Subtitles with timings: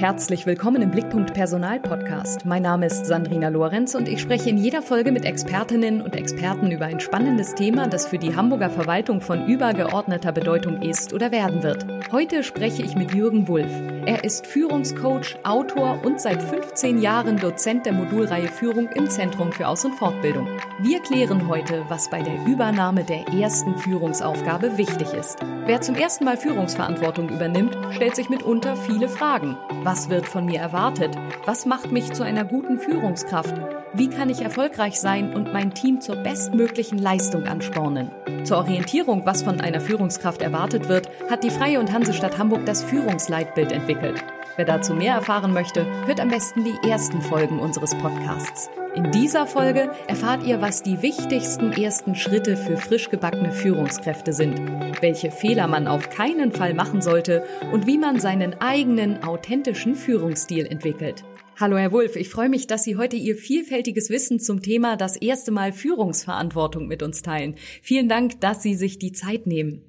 [0.00, 2.46] Herzlich willkommen im Blickpunkt Personal Podcast.
[2.46, 6.70] Mein Name ist Sandrina Lorenz und ich spreche in jeder Folge mit Expertinnen und Experten
[6.70, 11.62] über ein spannendes Thema, das für die Hamburger Verwaltung von übergeordneter Bedeutung ist oder werden
[11.62, 11.84] wird.
[12.12, 13.70] Heute spreche ich mit Jürgen Wulff.
[14.06, 19.68] Er ist Führungscoach, Autor und seit 15 Jahren Dozent der Modulreihe Führung im Zentrum für
[19.68, 20.48] Aus- und Fortbildung.
[20.80, 25.40] Wir klären heute, was bei der Übernahme der ersten Führungsaufgabe wichtig ist.
[25.66, 29.58] Wer zum ersten Mal Führungsverantwortung übernimmt, stellt sich mitunter viele Fragen.
[29.90, 31.18] Was wird von mir erwartet?
[31.46, 33.56] Was macht mich zu einer guten Führungskraft?
[33.92, 38.12] Wie kann ich erfolgreich sein und mein Team zur bestmöglichen Leistung anspornen?
[38.44, 42.84] Zur Orientierung, was von einer Führungskraft erwartet wird, hat die Freie und Hansestadt Hamburg das
[42.84, 44.22] Führungsleitbild entwickelt.
[44.54, 48.70] Wer dazu mehr erfahren möchte, hört am besten die ersten Folgen unseres Podcasts.
[48.96, 54.58] In dieser Folge erfahrt ihr, was die wichtigsten ersten Schritte für frisch gebackene Führungskräfte sind,
[55.00, 60.66] welche Fehler man auf keinen Fall machen sollte und wie man seinen eigenen authentischen Führungsstil
[60.66, 61.22] entwickelt.
[61.56, 65.16] Hallo Herr Wulff, ich freue mich, dass Sie heute Ihr vielfältiges Wissen zum Thema das
[65.16, 67.54] erste Mal Führungsverantwortung mit uns teilen.
[67.82, 69.84] Vielen Dank, dass Sie sich die Zeit nehmen.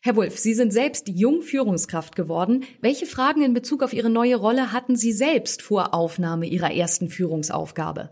[0.00, 2.64] Herr Wulff, Sie sind selbst jung Führungskraft geworden.
[2.80, 7.10] Welche Fragen in Bezug auf Ihre neue Rolle hatten Sie selbst vor Aufnahme Ihrer ersten
[7.10, 8.10] Führungsaufgabe?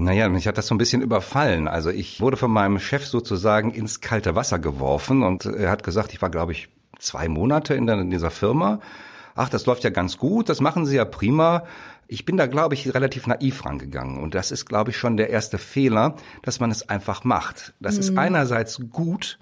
[0.00, 1.68] Naja, mich hat das so ein bisschen überfallen.
[1.68, 6.14] Also ich wurde von meinem Chef sozusagen ins kalte Wasser geworfen und er hat gesagt,
[6.14, 8.80] ich war, glaube ich, zwei Monate in, dieser Firma.
[9.34, 11.64] Ach, das läuft ja ganz gut, das machen Sie ja prima.
[12.08, 14.18] Ich bin da, glaube ich, relativ naiv rangegangen.
[14.18, 17.74] Und das ist, glaube ich, schon der erste Fehler, dass man es einfach macht.
[17.78, 18.00] Das mhm.
[18.00, 19.38] ist einerseits gut,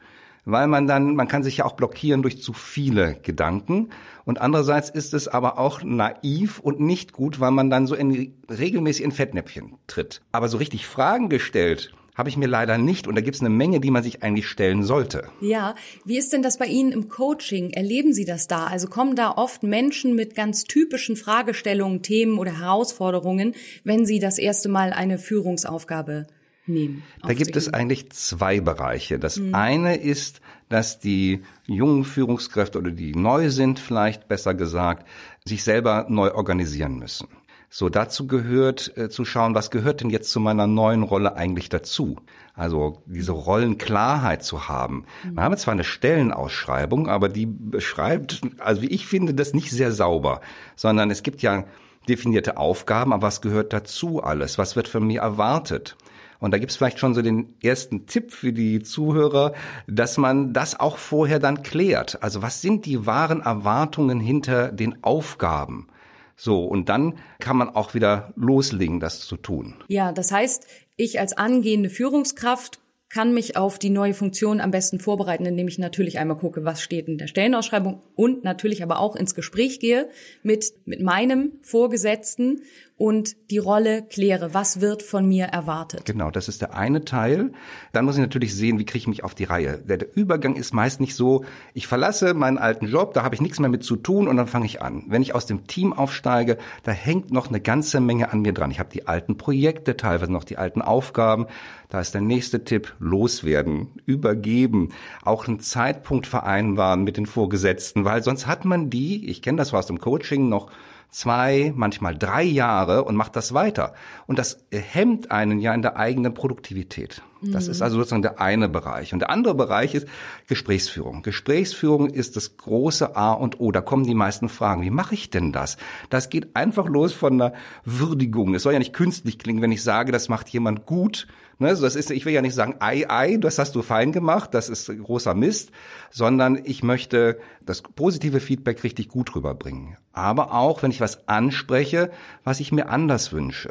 [0.48, 3.91] weil man dann, man kann sich ja auch blockieren durch zu viele Gedanken.
[4.24, 8.34] Und andererseits ist es aber auch naiv und nicht gut, weil man dann so in,
[8.50, 10.22] regelmäßig in Fettnäpfchen tritt.
[10.32, 13.06] Aber so richtig Fragen gestellt, habe ich mir leider nicht.
[13.06, 15.28] Und da gibt es eine Menge, die man sich eigentlich stellen sollte.
[15.42, 15.74] Ja,
[16.06, 17.70] wie ist denn das bei Ihnen im Coaching?
[17.70, 18.69] Erleben Sie das da?
[18.69, 23.54] Also kommen da oft Menschen mit ganz typischen Fragestellungen, Themen oder Herausforderungen,
[23.84, 26.26] wenn Sie das erste Mal eine Führungsaufgabe
[26.69, 27.02] nehmen.
[27.22, 29.19] Da gibt es eigentlich zwei Bereiche.
[29.19, 29.54] Das mhm.
[29.54, 35.06] eine ist, dass die jungen Führungskräfte oder die neu sind, vielleicht besser gesagt,
[35.44, 37.28] sich selber neu organisieren müssen.
[37.70, 41.69] So, dazu gehört äh, zu schauen, was gehört denn jetzt zu meiner neuen Rolle eigentlich
[41.69, 42.16] dazu?
[42.54, 45.04] Also diese Rollenklarheit zu haben.
[45.22, 45.34] Mhm.
[45.34, 49.92] Wir haben zwar eine Stellenausschreibung, aber die beschreibt, also wie ich finde, das nicht sehr
[49.92, 50.41] sauber,
[50.76, 51.65] sondern es gibt ja
[52.09, 54.56] definierte Aufgaben, aber was gehört dazu alles?
[54.56, 55.97] Was wird von mir erwartet?
[56.41, 59.54] Und da gibt's vielleicht schon so den ersten Tipp für die Zuhörer,
[59.87, 62.22] dass man das auch vorher dann klärt.
[62.22, 65.88] Also was sind die wahren Erwartungen hinter den Aufgaben?
[66.37, 69.75] So, und dann kann man auch wieder loslegen, das zu tun.
[69.88, 70.66] Ja, das heißt,
[70.97, 75.78] ich als angehende Führungskraft kann mich auf die neue Funktion am besten vorbereiten, indem ich
[75.78, 80.09] natürlich einmal gucke, was steht in der Stellenausschreibung und natürlich aber auch ins Gespräch gehe
[80.43, 82.62] mit, mit meinem Vorgesetzten
[82.98, 84.53] und die Rolle kläre.
[84.53, 86.04] Was wird von mir erwartet?
[86.04, 87.53] Genau, das ist der eine Teil.
[87.92, 89.78] Dann muss ich natürlich sehen, wie kriege ich mich auf die Reihe.
[89.78, 91.44] Der, der Übergang ist meist nicht so,
[91.75, 94.48] ich verlasse meinen alten Job, da habe ich nichts mehr mit zu tun und dann
[94.48, 95.04] fange ich an.
[95.06, 98.72] Wenn ich aus dem Team aufsteige, da hängt noch eine ganze Menge an mir dran.
[98.72, 101.47] Ich habe die alten Projekte, teilweise noch die alten Aufgaben.
[101.88, 104.91] Da ist der nächste Tipp, loswerden, übergeben,
[105.22, 109.72] auch einen Zeitpunkt vereinbaren mit den Vorgesetzten, weil sonst hat man die, ich kenne das
[109.72, 110.70] aus dem Coaching, noch
[111.10, 113.94] zwei, manchmal drei Jahre und macht das weiter.
[114.26, 117.22] Und das hemmt einen ja in der eigenen Produktivität.
[117.41, 117.70] Das mhm.
[117.70, 119.12] ist also sozusagen der eine Bereich.
[119.12, 120.08] Und der andere Bereich ist
[120.48, 121.22] Gesprächsführung.
[121.22, 123.70] Gesprächsführung ist das große A und O.
[123.70, 124.82] Da kommen die meisten Fragen.
[124.82, 125.76] Wie mache ich denn das?
[126.10, 127.52] Das geht einfach los von einer
[127.84, 128.54] Würdigung.
[128.54, 131.26] Es soll ja nicht künstlich klingen, wenn ich sage, das macht jemand gut.
[131.60, 134.12] Ne, also das ist, ich will ja nicht sagen, ei, ei, das hast du fein
[134.12, 135.72] gemacht, das ist großer Mist,
[136.10, 139.97] sondern ich möchte das positive Feedback richtig gut rüberbringen.
[140.18, 142.10] Aber auch, wenn ich was anspreche,
[142.42, 143.70] was ich mir anders wünsche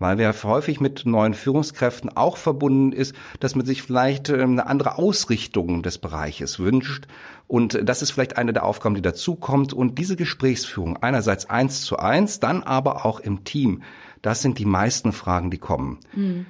[0.00, 4.66] weil wir häufig mit neuen Führungskräften auch verbunden ist, dass man sich vielleicht ähm, eine
[4.66, 7.06] andere Ausrichtung des Bereiches wünscht.
[7.46, 9.72] Und das ist vielleicht eine der Aufgaben, die dazukommt.
[9.72, 13.82] Und diese Gesprächsführung einerseits eins zu eins, dann aber auch im Team,
[14.22, 15.98] das sind die meisten Fragen, die kommen.
[16.14, 16.46] Mhm.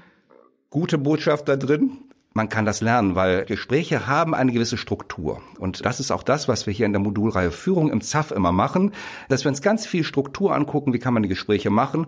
[0.70, 1.98] Gute Botschaft da drin,
[2.32, 5.43] man kann das lernen, weil Gespräche haben eine gewisse Struktur.
[5.59, 8.53] Und das ist auch das, was wir hier in der Modulreihe Führung im ZAF immer
[8.53, 8.93] machen,
[9.29, 12.06] dass wir uns ganz viel Struktur angucken, wie kann man die Gespräche machen.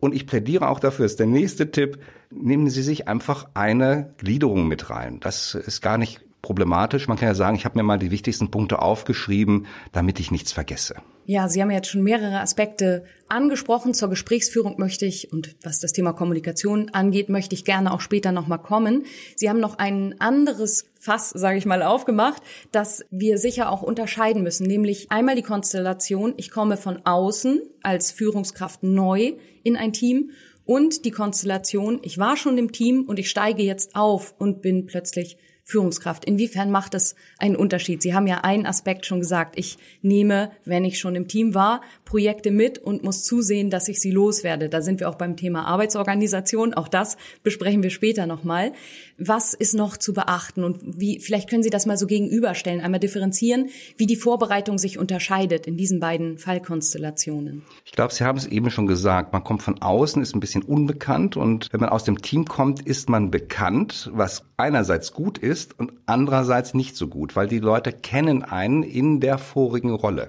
[0.00, 1.98] Und ich plädiere auch dafür, ist der nächste Tipp,
[2.30, 5.20] nehmen Sie sich einfach eine Gliederung mit rein.
[5.20, 7.08] Das ist gar nicht problematisch.
[7.08, 10.52] Man kann ja sagen, ich habe mir mal die wichtigsten Punkte aufgeschrieben, damit ich nichts
[10.52, 10.96] vergesse.
[11.30, 13.92] Ja, Sie haben jetzt schon mehrere Aspekte angesprochen.
[13.92, 18.32] Zur Gesprächsführung möchte ich und was das Thema Kommunikation angeht, möchte ich gerne auch später
[18.32, 19.04] nochmal kommen.
[19.36, 22.42] Sie haben noch ein anderes Fass, sage ich mal, aufgemacht,
[22.72, 28.10] dass wir sicher auch unterscheiden müssen, nämlich einmal die Konstellation, ich komme von außen als
[28.10, 29.34] Führungskraft neu
[29.64, 30.30] in ein Team
[30.64, 34.86] und die Konstellation, ich war schon im Team und ich steige jetzt auf und bin
[34.86, 35.36] plötzlich
[35.68, 36.24] Führungskraft.
[36.24, 38.00] Inwiefern macht es einen Unterschied?
[38.00, 39.58] Sie haben ja einen Aspekt schon gesagt.
[39.58, 44.00] Ich nehme, wenn ich schon im Team war, Projekte mit und muss zusehen, dass ich
[44.00, 44.70] sie loswerde.
[44.70, 46.72] Da sind wir auch beim Thema Arbeitsorganisation.
[46.72, 48.72] Auch das besprechen wir später nochmal.
[49.20, 53.00] Was ist noch zu beachten und wie, vielleicht können Sie das mal so gegenüberstellen, einmal
[53.00, 57.64] differenzieren, wie die Vorbereitung sich unterscheidet in diesen beiden Fallkonstellationen.
[57.84, 59.32] Ich glaube, Sie haben es eben schon gesagt.
[59.32, 62.80] Man kommt von außen, ist ein bisschen unbekannt und wenn man aus dem Team kommt,
[62.80, 67.92] ist man bekannt, was einerseits gut ist und andererseits nicht so gut, weil die Leute
[67.92, 70.28] kennen einen in der vorigen Rolle.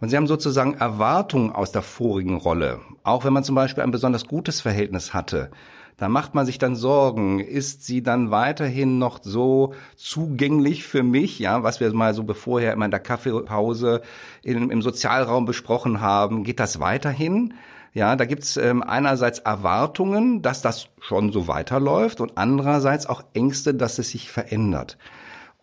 [0.00, 2.80] Und sie haben sozusagen Erwartungen aus der vorigen Rolle.
[3.02, 5.50] Auch wenn man zum Beispiel ein besonders gutes Verhältnis hatte,
[5.96, 7.40] da macht man sich dann Sorgen.
[7.40, 11.38] Ist sie dann weiterhin noch so zugänglich für mich?
[11.38, 14.02] Ja, was wir mal so bevorher immer in der Kaffeepause
[14.42, 16.44] in, im Sozialraum besprochen haben.
[16.44, 17.54] Geht das weiterhin?
[17.94, 23.72] Ja, da gibt's ähm, einerseits Erwartungen, dass das schon so weiterläuft und andererseits auch Ängste,
[23.72, 24.98] dass es sich verändert.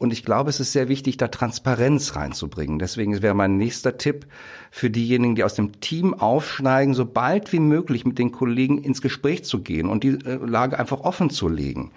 [0.03, 2.77] Und ich glaube, es ist sehr wichtig, da Transparenz reinzubringen.
[2.77, 4.25] Deswegen wäre mein nächster Tipp
[4.69, 9.01] für diejenigen, die aus dem Team aufsteigen, so bald wie möglich mit den Kollegen ins
[9.01, 11.93] Gespräch zu gehen und die äh, Lage einfach offen zu legen.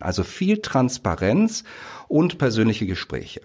[0.00, 1.64] Also viel Transparenz
[2.08, 3.40] und persönliche Gespräche,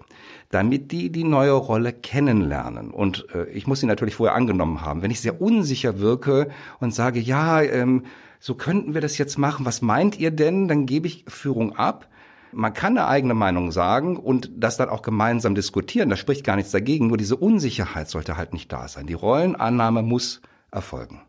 [0.50, 2.90] damit die die neue Rolle kennenlernen.
[2.90, 5.00] Und äh, ich muss sie natürlich vorher angenommen haben.
[5.00, 6.50] Wenn ich sehr unsicher wirke
[6.80, 8.04] und sage, ja, ähm,
[8.40, 10.68] so könnten wir das jetzt machen, was meint ihr denn?
[10.68, 12.11] Dann gebe ich Führung ab
[12.52, 16.10] man kann eine eigene Meinung sagen und das dann auch gemeinsam diskutieren.
[16.10, 17.08] Da spricht gar nichts dagegen.
[17.08, 19.06] Nur diese Unsicherheit sollte halt nicht da sein.
[19.06, 20.40] Die Rollenannahme muss
[20.70, 21.22] erfolgen.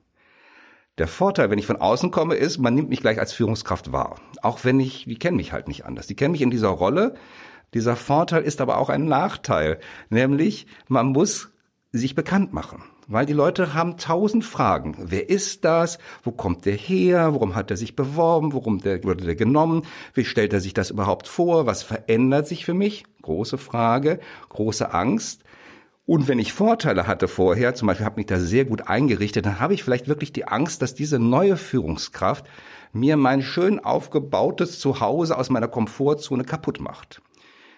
[1.00, 4.18] Der Vorteil, wenn ich von außen komme, ist, man nimmt mich gleich als Führungskraft wahr.
[4.42, 6.06] Auch wenn ich, die kennen mich halt nicht anders.
[6.06, 7.16] Die kennen mich in dieser Rolle.
[7.74, 9.80] Dieser Vorteil ist aber auch ein Nachteil.
[10.10, 11.52] Nämlich, man muss
[11.92, 12.84] sich bekannt machen.
[13.08, 14.96] Weil die Leute haben tausend Fragen.
[15.00, 15.98] Wer ist das?
[16.24, 17.34] Wo kommt der her?
[17.34, 18.54] Warum hat er sich beworben?
[18.54, 19.84] Warum der, wurde der genommen?
[20.14, 21.66] Wie stellt er sich das überhaupt vor?
[21.66, 23.06] Was verändert sich für mich?
[23.22, 24.20] Große Frage,
[24.50, 25.44] große Angst.
[26.06, 29.62] Und wenn ich Vorteile hatte vorher, zum Beispiel habe mich da sehr gut eingerichtet, dann
[29.62, 32.46] habe ich vielleicht wirklich die Angst, dass diese neue Führungskraft
[32.92, 37.22] mir mein schön aufgebautes Zuhause aus meiner Komfortzone kaputt macht.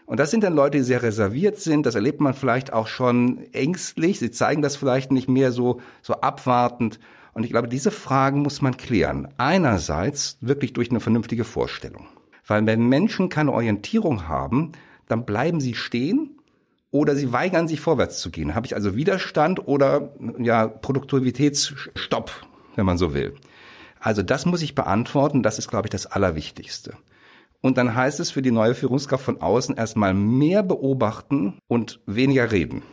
[0.06, 1.86] Und das sind dann Leute, die sehr reserviert sind.
[1.86, 4.20] Das erlebt man vielleicht auch schon ängstlich.
[4.20, 7.00] Sie zeigen das vielleicht nicht mehr so, so abwartend.
[7.34, 9.28] Und ich glaube, diese Fragen muss man klären.
[9.38, 12.08] Einerseits wirklich durch eine vernünftige Vorstellung.
[12.48, 14.74] Weil wenn Menschen keine Orientierung haben,
[15.08, 16.40] dann bleiben sie stehen
[16.92, 18.56] oder sie weigern sich vorwärts zu gehen.
[18.56, 22.32] Habe ich also Widerstand oder ja Produktivitätsstopp,
[22.76, 23.34] wenn man so will.
[24.00, 25.42] Also das muss ich beantworten.
[25.42, 26.94] Das ist, glaube ich, das Allerwichtigste.
[27.62, 32.52] Und dann heißt es für die neue Führungskraft von außen erstmal mehr beobachten und weniger
[32.52, 32.84] reden.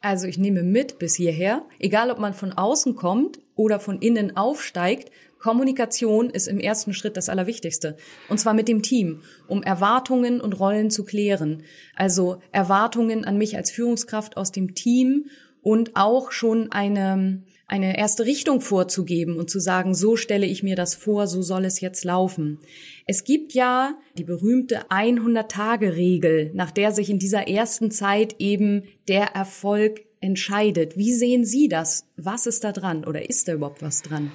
[0.00, 4.36] Also ich nehme mit bis hierher, egal ob man von außen kommt oder von innen
[4.36, 7.98] aufsteigt, Kommunikation ist im ersten Schritt das Allerwichtigste.
[8.30, 11.64] Und zwar mit dem Team, um Erwartungen und Rollen zu klären.
[11.94, 15.26] Also Erwartungen an mich als Führungskraft aus dem Team
[15.60, 17.42] und auch schon eine,
[17.74, 21.64] eine erste Richtung vorzugeben und zu sagen, so stelle ich mir das vor, so soll
[21.64, 22.60] es jetzt laufen.
[23.04, 29.34] Es gibt ja die berühmte 100-Tage-Regel, nach der sich in dieser ersten Zeit eben der
[29.34, 30.96] Erfolg entscheidet.
[30.96, 32.06] Wie sehen Sie das?
[32.16, 34.30] Was ist da dran oder ist da überhaupt was dran?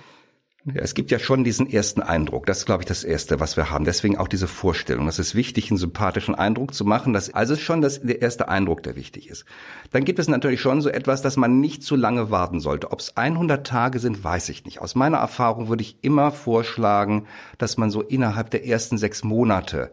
[0.66, 2.46] Ja, es gibt ja schon diesen ersten Eindruck.
[2.46, 3.86] Das ist, glaube ich, das Erste, was wir haben.
[3.86, 5.08] Deswegen auch diese Vorstellung.
[5.08, 7.14] Es ist wichtig, einen sympathischen Eindruck zu machen.
[7.14, 9.46] Das, also ist schon das, der erste Eindruck, der wichtig ist.
[9.92, 12.92] Dann gibt es natürlich schon so etwas, dass man nicht zu lange warten sollte.
[12.92, 14.82] Ob es 100 Tage sind, weiß ich nicht.
[14.82, 17.26] Aus meiner Erfahrung würde ich immer vorschlagen,
[17.58, 19.92] dass man so innerhalb der ersten sechs Monate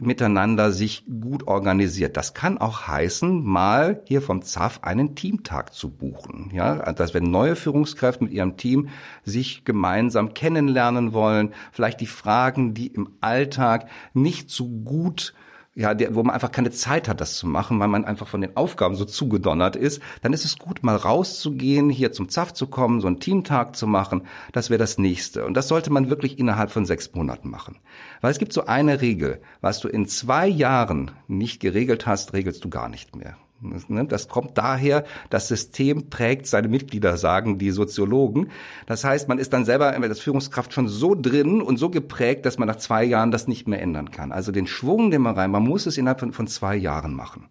[0.00, 2.16] miteinander sich gut organisiert.
[2.16, 6.50] Das kann auch heißen, mal hier vom ZAF einen Teamtag zu buchen.
[6.52, 8.88] Ja, dass wenn neue Führungskräfte mit ihrem Team
[9.24, 15.34] sich gemeinsam kennenlernen wollen, vielleicht die Fragen, die im Alltag nicht so gut
[15.78, 18.40] ja, der, wo man einfach keine Zeit hat, das zu machen, weil man einfach von
[18.40, 22.66] den Aufgaben so zugedonnert ist, dann ist es gut, mal rauszugehen, hier zum ZAF zu
[22.66, 24.22] kommen, so einen Teamtag zu machen.
[24.50, 25.46] Das wäre das nächste.
[25.46, 27.78] Und das sollte man wirklich innerhalb von sechs Monaten machen.
[28.20, 32.64] Weil es gibt so eine Regel, was du in zwei Jahren nicht geregelt hast, regelst
[32.64, 33.36] du gar nicht mehr.
[33.60, 38.50] Ne, das kommt daher, das System prägt seine Mitglieder, sagen die Soziologen.
[38.86, 42.58] Das heißt, man ist dann selber als Führungskraft schon so drin und so geprägt, dass
[42.58, 44.30] man nach zwei Jahren das nicht mehr ändern kann.
[44.30, 47.48] Also den Schwung, den man rein, man muss es innerhalb von, von zwei Jahren machen.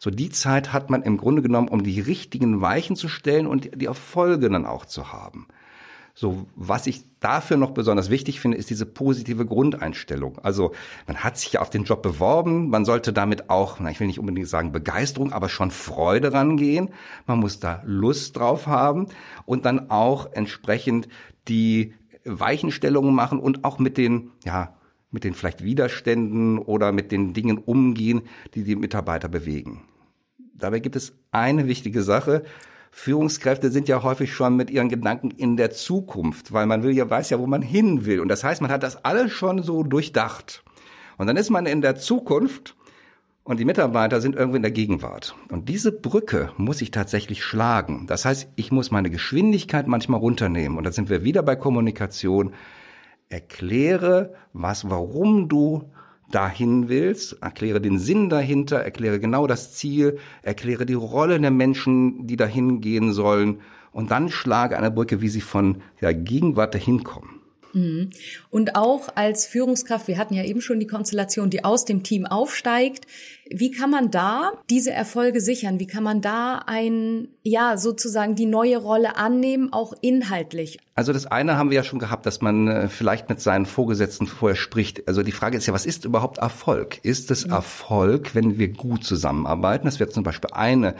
[0.00, 3.80] So die Zeit hat man im Grunde genommen, um die richtigen Weichen zu stellen und
[3.80, 5.46] die Erfolge dann auch zu haben.
[6.16, 10.38] So, was ich dafür noch besonders wichtig finde, ist diese positive Grundeinstellung.
[10.38, 10.72] Also,
[11.08, 14.06] man hat sich ja auf den Job beworben, man sollte damit auch, na, ich will
[14.06, 16.90] nicht unbedingt sagen Begeisterung, aber schon Freude rangehen.
[17.26, 19.08] Man muss da Lust drauf haben
[19.44, 21.08] und dann auch entsprechend
[21.48, 21.94] die
[22.24, 24.76] Weichenstellungen machen und auch mit den, ja,
[25.10, 28.22] mit den vielleicht Widerständen oder mit den Dingen umgehen,
[28.54, 29.82] die die Mitarbeiter bewegen.
[30.54, 32.44] Dabei gibt es eine wichtige Sache,
[32.96, 37.10] Führungskräfte sind ja häufig schon mit ihren Gedanken in der Zukunft, weil man will ja,
[37.10, 38.20] weiß ja, wo man hin will.
[38.20, 40.62] Und das heißt, man hat das alles schon so durchdacht.
[41.18, 42.76] Und dann ist man in der Zukunft
[43.42, 45.34] und die Mitarbeiter sind irgendwo in der Gegenwart.
[45.50, 48.06] Und diese Brücke muss ich tatsächlich schlagen.
[48.06, 50.78] Das heißt, ich muss meine Geschwindigkeit manchmal runternehmen.
[50.78, 52.54] Und da sind wir wieder bei Kommunikation.
[53.28, 55.90] Erkläre, was, warum du
[56.34, 62.26] dahin willst, erkläre den Sinn dahinter, erkläre genau das Ziel, erkläre die Rolle der Menschen,
[62.26, 63.60] die dahin gehen sollen
[63.92, 67.43] und dann schlage eine Brücke, wie sie von der Gegenwart dahin kommen.
[67.74, 68.10] Mhm.
[68.50, 72.24] Und auch als Führungskraft, wir hatten ja eben schon die Konstellation, die aus dem Team
[72.24, 73.06] aufsteigt.
[73.50, 75.78] Wie kann man da diese Erfolge sichern?
[75.78, 80.78] Wie kann man da ein, ja, sozusagen die neue Rolle annehmen, auch inhaltlich?
[80.94, 84.26] Also das eine haben wir ja schon gehabt, dass man äh, vielleicht mit seinen Vorgesetzten
[84.26, 85.06] vorher spricht.
[85.08, 87.00] Also die Frage ist ja, was ist überhaupt Erfolg?
[87.02, 89.86] Ist es Erfolg, wenn wir gut zusammenarbeiten?
[89.86, 90.94] Das wäre zum Beispiel eine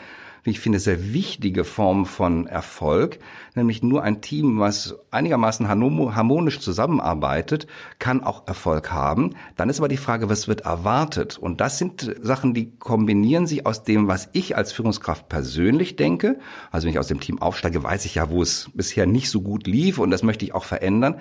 [0.44, 3.18] wie ich finde, sehr wichtige Form von Erfolg,
[3.54, 7.66] nämlich nur ein Team, was einigermaßen harmonisch zusammenarbeitet,
[7.98, 9.34] kann auch Erfolg haben.
[9.56, 11.38] Dann ist aber die Frage, was wird erwartet?
[11.38, 16.38] Und das sind Sachen, die kombinieren sich aus dem, was ich als Führungskraft persönlich denke.
[16.70, 19.40] Also wenn ich aus dem Team aufsteige, weiß ich ja, wo es bisher nicht so
[19.40, 21.16] gut lief und das möchte ich auch verändern.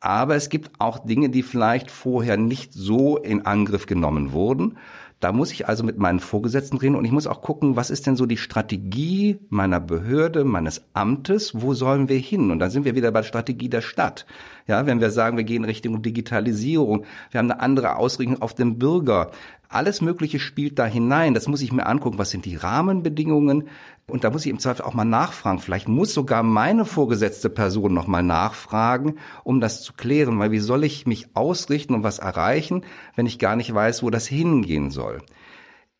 [0.00, 4.78] Aber es gibt auch Dinge, die vielleicht vorher nicht so in Angriff genommen wurden.
[5.20, 8.06] Da muss ich also mit meinen Vorgesetzten reden und ich muss auch gucken, was ist
[8.06, 12.50] denn so die Strategie meiner Behörde, meines Amtes, wo sollen wir hin?
[12.50, 14.24] Und dann sind wir wieder bei der Strategie der Stadt.
[14.66, 18.78] Ja, wenn wir sagen, wir gehen Richtung Digitalisierung, wir haben eine andere Ausrichtung auf den
[18.78, 19.30] Bürger.
[19.68, 21.34] Alles Mögliche spielt da hinein.
[21.34, 22.18] Das muss ich mir angucken.
[22.18, 23.68] Was sind die Rahmenbedingungen?
[24.10, 25.58] Und da muss ich im Zweifel auch mal nachfragen.
[25.58, 30.38] Vielleicht muss sogar meine vorgesetzte Person noch mal nachfragen, um das zu klären.
[30.38, 32.84] Weil wie soll ich mich ausrichten und was erreichen,
[33.16, 35.22] wenn ich gar nicht weiß, wo das hingehen soll?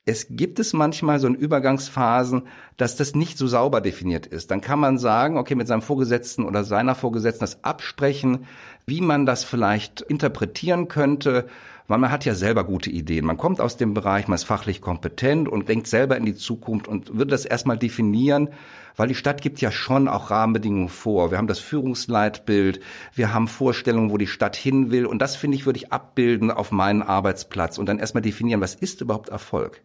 [0.07, 4.51] Es gibt es manchmal so in Übergangsphasen, dass das nicht so sauber definiert ist.
[4.51, 8.47] Dann kann man sagen, okay, mit seinem Vorgesetzten oder seiner Vorgesetzten das absprechen,
[8.87, 11.47] wie man das vielleicht interpretieren könnte
[11.91, 13.27] weil man hat ja selber gute Ideen.
[13.27, 16.87] Man kommt aus dem Bereich, man ist fachlich kompetent und denkt selber in die Zukunft
[16.87, 18.51] und wird das erstmal definieren,
[18.95, 21.33] weil die Stadt gibt ja schon auch Rahmenbedingungen vor.
[21.33, 22.79] Wir haben das Führungsleitbild,
[23.17, 26.53] wir haben Vorstellungen, wo die Stadt hin will und das finde ich, würde ich abbilden
[26.53, 29.83] auf meinen Arbeitsplatz und dann erstmal definieren, was ist überhaupt Erfolg?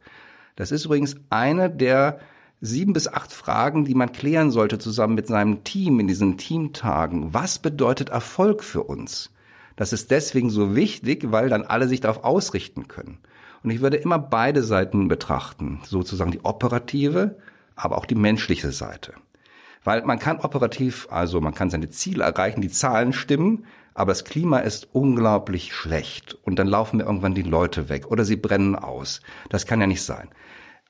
[0.56, 2.20] Das ist übrigens eine der
[2.62, 7.34] sieben bis acht Fragen, die man klären sollte zusammen mit seinem Team in diesen Teamtagen.
[7.34, 9.32] Was bedeutet Erfolg für uns?
[9.76, 13.20] Das ist deswegen so wichtig, weil dann alle sich darauf ausrichten können.
[13.64, 17.38] Und ich würde immer beide Seiten betrachten, sozusagen die operative,
[17.76, 19.14] aber auch die menschliche Seite.
[19.84, 24.26] Weil man kann operativ, also man kann seine Ziele erreichen, die Zahlen stimmen, aber das
[24.26, 28.76] Klima ist unglaublich schlecht und dann laufen mir irgendwann die Leute weg oder sie brennen
[28.76, 29.22] aus.
[29.50, 30.30] Das kann ja nicht sein.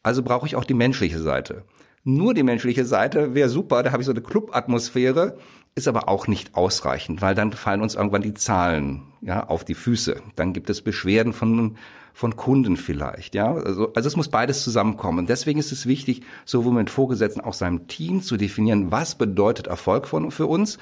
[0.01, 1.63] Also brauche ich auch die menschliche Seite.
[2.03, 5.37] Nur die menschliche Seite wäre super, da habe ich so eine Club-Atmosphäre
[5.75, 9.73] ist aber auch nicht ausreichend, weil dann fallen uns irgendwann die Zahlen ja auf die
[9.73, 10.21] Füße.
[10.35, 11.77] Dann gibt es Beschwerden von
[12.15, 13.53] von Kunden vielleicht, ja.
[13.53, 15.19] Also, also es muss beides zusammenkommen.
[15.19, 19.67] Und deswegen ist es wichtig, sowohl mit Vorgesetzten auch seinem Team zu definieren, was bedeutet
[19.67, 20.77] Erfolg von, für uns,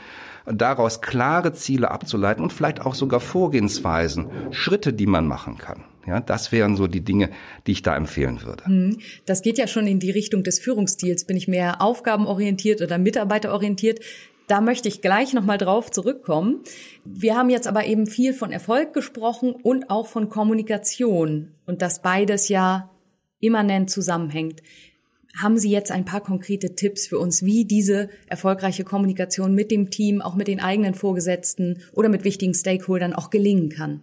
[0.46, 5.84] daraus klare Ziele abzuleiten und vielleicht auch sogar Vorgehensweisen, Schritte, die man machen kann.
[6.06, 7.32] Ja, das wären so die Dinge,
[7.66, 8.66] die ich da empfehlen würde.
[8.66, 8.98] Hm.
[9.26, 11.26] Das geht ja schon in die Richtung des Führungsstils.
[11.26, 14.02] Bin ich mehr aufgabenorientiert oder mitarbeiterorientiert?
[14.48, 16.64] Da möchte ich gleich nochmal drauf zurückkommen.
[17.06, 22.02] Wir haben jetzt aber eben viel von Erfolg gesprochen und auch von Kommunikation und dass
[22.02, 22.90] beides ja
[23.40, 24.62] immanent zusammenhängt.
[25.42, 29.90] Haben Sie jetzt ein paar konkrete Tipps für uns, wie diese erfolgreiche Kommunikation mit dem
[29.90, 34.02] Team, auch mit den eigenen Vorgesetzten oder mit wichtigen Stakeholdern auch gelingen kann?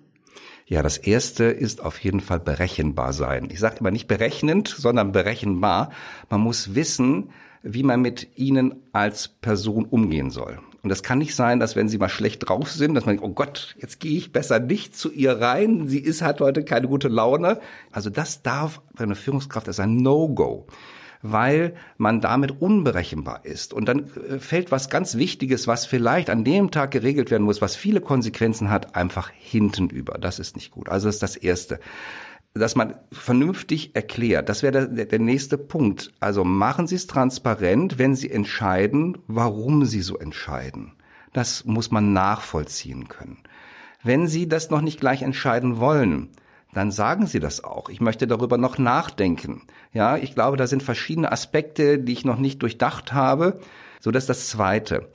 [0.67, 3.49] Ja, das erste ist auf jeden Fall berechenbar sein.
[3.51, 5.91] Ich sage immer nicht berechnend, sondern berechenbar.
[6.29, 7.31] Man muss wissen,
[7.63, 10.59] wie man mit ihnen als Person umgehen soll.
[10.83, 13.25] Und das kann nicht sein, dass wenn sie mal schlecht drauf sind, dass man denkt,
[13.29, 15.89] oh Gott, jetzt gehe ich besser nicht zu ihr rein.
[15.89, 17.61] Sie ist hat heute keine gute Laune.
[17.93, 20.67] Also das darf bei einer Führungskraft als ein No-Go.
[21.23, 23.75] weil man damit unberechenbar ist.
[23.75, 27.61] Und dann äh, fällt was ganz Wichtiges, was vielleicht an dem Tag geregelt werden muss,
[27.61, 30.15] was viele Konsequenzen hat, einfach hinten über.
[30.15, 30.89] Das ist nicht gut.
[30.89, 31.79] Also das ist das Erste
[32.55, 34.49] dass man vernünftig erklärt.
[34.49, 36.13] Das wäre der, der nächste Punkt.
[36.21, 40.93] Also machen Sie es transparent, wenn Sie entscheiden, warum Sie so entscheiden.
[41.33, 43.39] Das muss man nachvollziehen können.
[44.03, 46.31] Wenn Sie das noch nicht gleich entscheiden wollen,
[46.73, 47.89] dann sagen Sie das auch.
[47.89, 49.63] Ich möchte darüber noch nachdenken.
[49.93, 53.61] Ja, ich glaube, da sind verschiedene Aspekte, die ich noch nicht durchdacht habe.
[54.01, 55.09] So, das ist das Zweite.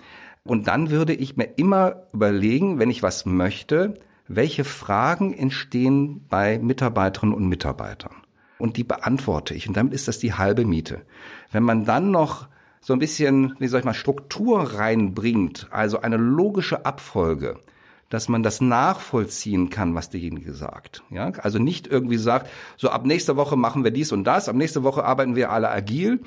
[0.44, 3.96] Und dann würde ich mir immer überlegen, wenn ich was möchte,
[4.27, 8.15] welche Fragen entstehen bei Mitarbeiterinnen und Mitarbeitern.
[8.58, 9.67] Und die beantworte ich.
[9.67, 11.01] Und damit ist das die halbe Miete.
[11.51, 12.48] Wenn man dann noch
[12.82, 17.60] so ein bisschen, wie soll ich mal, Struktur reinbringt, also eine logische Abfolge,
[18.10, 21.03] dass man das nachvollziehen kann, was derjenige sagt.
[21.10, 24.55] Ja, also nicht irgendwie sagt, so ab nächster Woche machen wir dies und das, ab
[24.55, 26.22] nächster Woche arbeiten wir alle agil.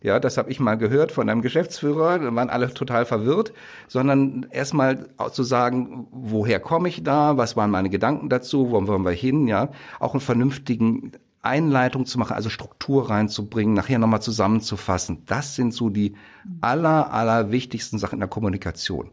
[0.00, 3.52] Ja, das habe ich mal gehört von einem Geschäftsführer, da waren alle total verwirrt,
[3.88, 9.04] sondern erstmal zu sagen, woher komme ich da, was waren meine Gedanken dazu, wo wollen
[9.04, 11.12] wir hin, ja, auch einen vernünftigen
[11.42, 15.24] Einleitung zu machen, also Struktur reinzubringen, nachher nochmal zusammenzufassen.
[15.26, 16.14] Das sind so die
[16.60, 19.10] aller, aller wichtigsten Sachen in der Kommunikation.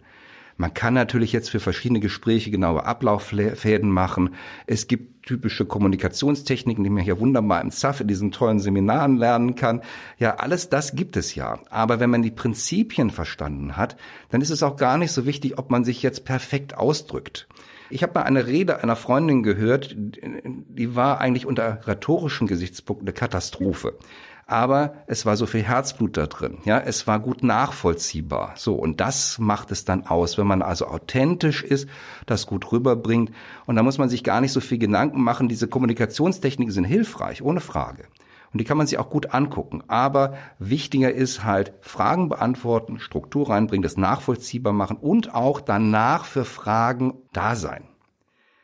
[0.57, 4.35] Man kann natürlich jetzt für verschiedene Gespräche genaue Ablauffäden machen.
[4.67, 9.55] Es gibt typische Kommunikationstechniken, die man hier wunderbar im ZAF in diesen tollen Seminaren lernen
[9.55, 9.81] kann.
[10.17, 11.59] Ja, alles das gibt es ja.
[11.69, 13.97] Aber wenn man die Prinzipien verstanden hat,
[14.29, 17.47] dann ist es auch gar nicht so wichtig, ob man sich jetzt perfekt ausdrückt.
[17.89, 23.13] Ich habe mal eine Rede einer Freundin gehört, die war eigentlich unter rhetorischen Gesichtspunkten eine
[23.13, 23.97] Katastrophe
[24.45, 26.59] aber es war so viel Herzblut da drin.
[26.65, 28.53] Ja, es war gut nachvollziehbar.
[28.55, 31.89] So und das macht es dann aus, wenn man also authentisch ist,
[32.25, 33.31] das gut rüberbringt
[33.65, 35.49] und da muss man sich gar nicht so viel Gedanken machen.
[35.49, 38.05] Diese Kommunikationstechniken sind hilfreich, ohne Frage.
[38.53, 39.83] Und die kann man sich auch gut angucken.
[39.87, 46.45] Aber wichtiger ist halt Fragen beantworten, Struktur reinbringen, das nachvollziehbar machen und auch danach für
[46.45, 47.83] Fragen da sein.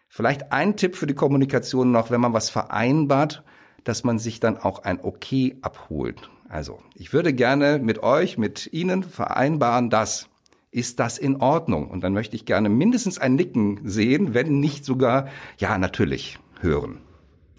[0.07, 3.43] Vielleicht ein Tipp für die Kommunikation noch, wenn man was vereinbart
[3.83, 6.29] dass man sich dann auch ein Okay abholt.
[6.49, 10.27] Also, ich würde gerne mit euch, mit Ihnen vereinbaren, dass
[10.71, 11.89] ist das in Ordnung?
[11.89, 17.01] Und dann möchte ich gerne mindestens ein Nicken sehen, wenn nicht sogar, ja, natürlich hören.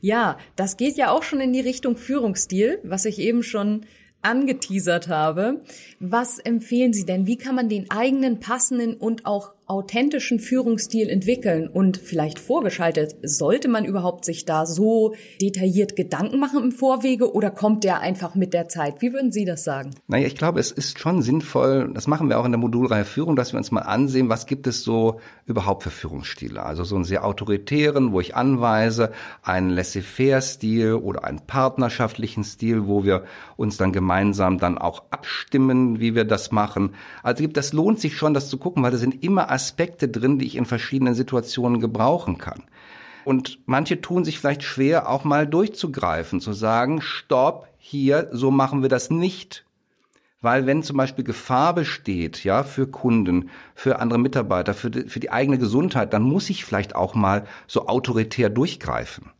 [0.01, 3.87] Ja, das geht ja auch schon in die Richtung Führungsstil, was ich eben schon
[4.23, 5.61] angeteasert habe.
[6.01, 7.27] Was empfehlen Sie denn?
[7.27, 13.69] Wie kann man den eigenen passenden und auch authentischen Führungsstil entwickeln und vielleicht vorgeschaltet, sollte
[13.69, 18.53] man überhaupt sich da so detailliert Gedanken machen im Vorwege oder kommt der einfach mit
[18.55, 19.01] der Zeit?
[19.01, 19.91] Wie würden Sie das sagen?
[20.09, 23.37] Naja, ich glaube, es ist schon sinnvoll, das machen wir auch in der Modulreihe Führung,
[23.37, 26.63] dass wir uns mal ansehen, was gibt es so überhaupt für Führungsstile?
[26.63, 33.05] Also so einen sehr autoritären, wo ich anweise, einen laissez-faire-Stil oder einen partnerschaftlichen Stil, wo
[33.05, 33.25] wir
[33.57, 36.95] uns dann gemeinsam dann auch abstimmen, wie wir das machen.
[37.23, 40.47] Also das lohnt sich schon, das zu gucken, weil da sind immer Aspekte drin, die
[40.47, 42.65] ich in verschiedenen Situationen gebrauchen kann.
[43.25, 48.83] Und manche tun sich vielleicht schwer, auch mal durchzugreifen, zu sagen, stopp, hier, so machen
[48.83, 49.65] wir das nicht.
[50.41, 55.21] Weil wenn zum Beispiel Gefahr besteht, ja, für Kunden, für andere Mitarbeiter, für die, für
[55.21, 59.31] die eigene Gesundheit, dann muss ich vielleicht auch mal so autoritär durchgreifen.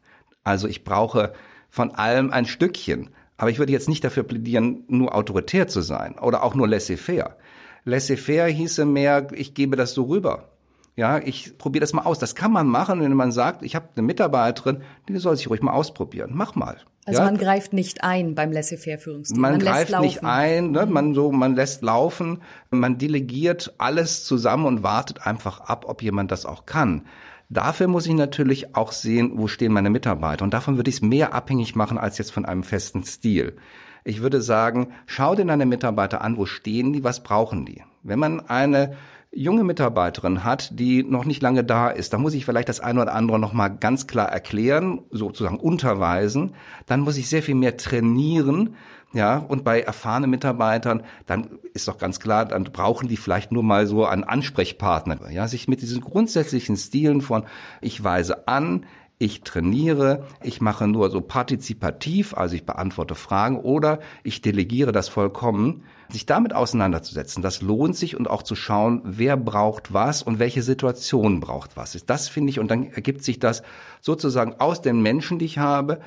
[0.45, 1.33] Also ich brauche
[1.69, 3.11] von allem ein Stückchen.
[3.37, 7.37] Aber ich würde jetzt nicht dafür plädieren, nur autoritär zu sein oder auch nur laissez-faire.
[7.85, 10.49] Laissez-faire hieße mehr, ich gebe das so rüber.
[10.95, 12.19] Ja, ich probiere das mal aus.
[12.19, 15.63] Das kann man machen, wenn man sagt, ich habe eine Mitarbeiterin, die soll sich ruhig
[15.63, 16.33] mal ausprobieren.
[16.35, 16.77] Mach mal.
[17.07, 17.25] Also ja?
[17.25, 19.41] man greift nicht ein beim Laissez-faire-Führungsstil.
[19.41, 20.87] Man, man greift nicht ein, ne?
[20.87, 20.93] Mhm.
[20.93, 26.31] man so, man lässt laufen, man delegiert alles zusammen und wartet einfach ab, ob jemand
[26.31, 27.07] das auch kann.
[27.49, 30.45] Dafür muss ich natürlich auch sehen, wo stehen meine Mitarbeiter.
[30.45, 33.57] Und davon würde ich es mehr abhängig machen als jetzt von einem festen Stil.
[34.05, 37.83] Ich würde sagen, schau dir deine Mitarbeiter an, wo stehen die, was brauchen die.
[38.03, 38.97] Wenn man eine
[39.35, 43.01] junge Mitarbeiterin hat, die noch nicht lange da ist, dann muss ich vielleicht das eine
[43.01, 46.55] oder andere noch mal ganz klar erklären, sozusagen unterweisen.
[46.87, 48.77] Dann muss ich sehr viel mehr trainieren.
[49.15, 53.63] Ja, und bei erfahrenen Mitarbeitern, dann ist doch ganz klar, dann brauchen die vielleicht nur
[53.63, 55.31] mal so einen Ansprechpartner.
[55.31, 57.45] Ja, sich mit diesen grundsätzlichen Stilen von
[57.83, 58.87] ich weise an,
[59.23, 65.09] ich trainiere, ich mache nur so partizipativ, also ich beantworte Fragen oder ich delegiere das
[65.09, 65.85] vollkommen.
[66.09, 70.63] Sich damit auseinanderzusetzen, das lohnt sich und auch zu schauen, wer braucht was und welche
[70.63, 72.05] Situation braucht was.
[72.05, 73.63] Das finde ich und dann ergibt sich das
[74.01, 76.01] sozusagen aus den Menschen, die ich habe,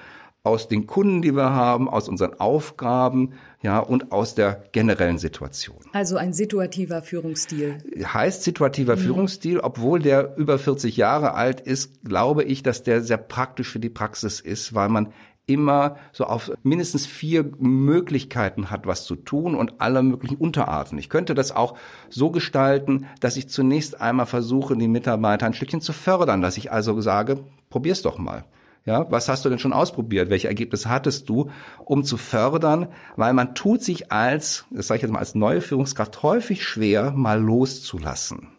[0.45, 5.77] aus den Kunden, die wir haben, aus unseren Aufgaben, ja, und aus der generellen Situation.
[5.91, 7.79] Also ein situativer Führungsstil.
[8.05, 8.99] Heißt situativer mhm.
[8.99, 13.79] Führungsstil, obwohl der über 40 Jahre alt ist, glaube ich, dass der sehr praktisch für
[13.79, 15.13] die Praxis ist, weil man
[15.47, 20.97] immer so auf mindestens vier Möglichkeiten hat, was zu tun und alle möglichen Unterarten.
[20.97, 21.75] Ich könnte das auch
[22.09, 26.71] so gestalten, dass ich zunächst einmal versuche, die Mitarbeiter ein Stückchen zu fördern, dass ich
[26.71, 28.45] also sage, probier's doch mal.
[28.85, 30.29] Ja, was hast du denn schon ausprobiert?
[30.29, 31.49] Welche Ergebnisse hattest du,
[31.83, 32.89] um zu fördern?
[33.15, 37.11] Weil man tut sich als, das sage ich jetzt mal als neue Führungskraft häufig schwer,
[37.11, 38.49] mal loszulassen.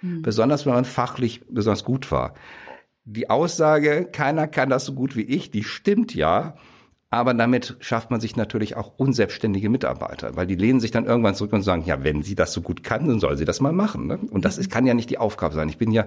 [0.00, 0.22] Mhm.
[0.22, 2.32] Besonders wenn man fachlich besonders gut war.
[3.04, 6.56] Die Aussage, keiner kann das so gut wie ich, die stimmt ja.
[7.10, 11.36] Aber damit schafft man sich natürlich auch unselbstständige Mitarbeiter, weil die lehnen sich dann irgendwann
[11.36, 13.72] zurück und sagen, ja, wenn sie das so gut kann, dann soll sie das mal
[13.72, 14.08] machen.
[14.08, 14.18] Ne?
[14.30, 15.68] Und das ist, kann ja nicht die Aufgabe sein.
[15.68, 16.06] Ich bin ja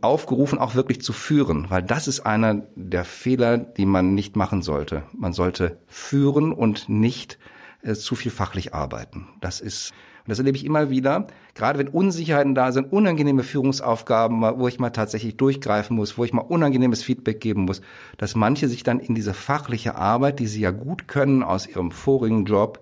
[0.00, 4.62] aufgerufen, auch wirklich zu führen, weil das ist einer der Fehler, die man nicht machen
[4.62, 5.02] sollte.
[5.16, 7.38] Man sollte führen und nicht
[7.82, 9.28] äh, zu viel fachlich arbeiten.
[9.40, 14.40] Das ist, und das erlebe ich immer wieder, gerade wenn Unsicherheiten da sind, unangenehme Führungsaufgaben,
[14.40, 17.80] wo ich mal tatsächlich durchgreifen muss, wo ich mal unangenehmes Feedback geben muss,
[18.18, 21.90] dass manche sich dann in diese fachliche Arbeit, die sie ja gut können aus ihrem
[21.90, 22.80] vorigen Job,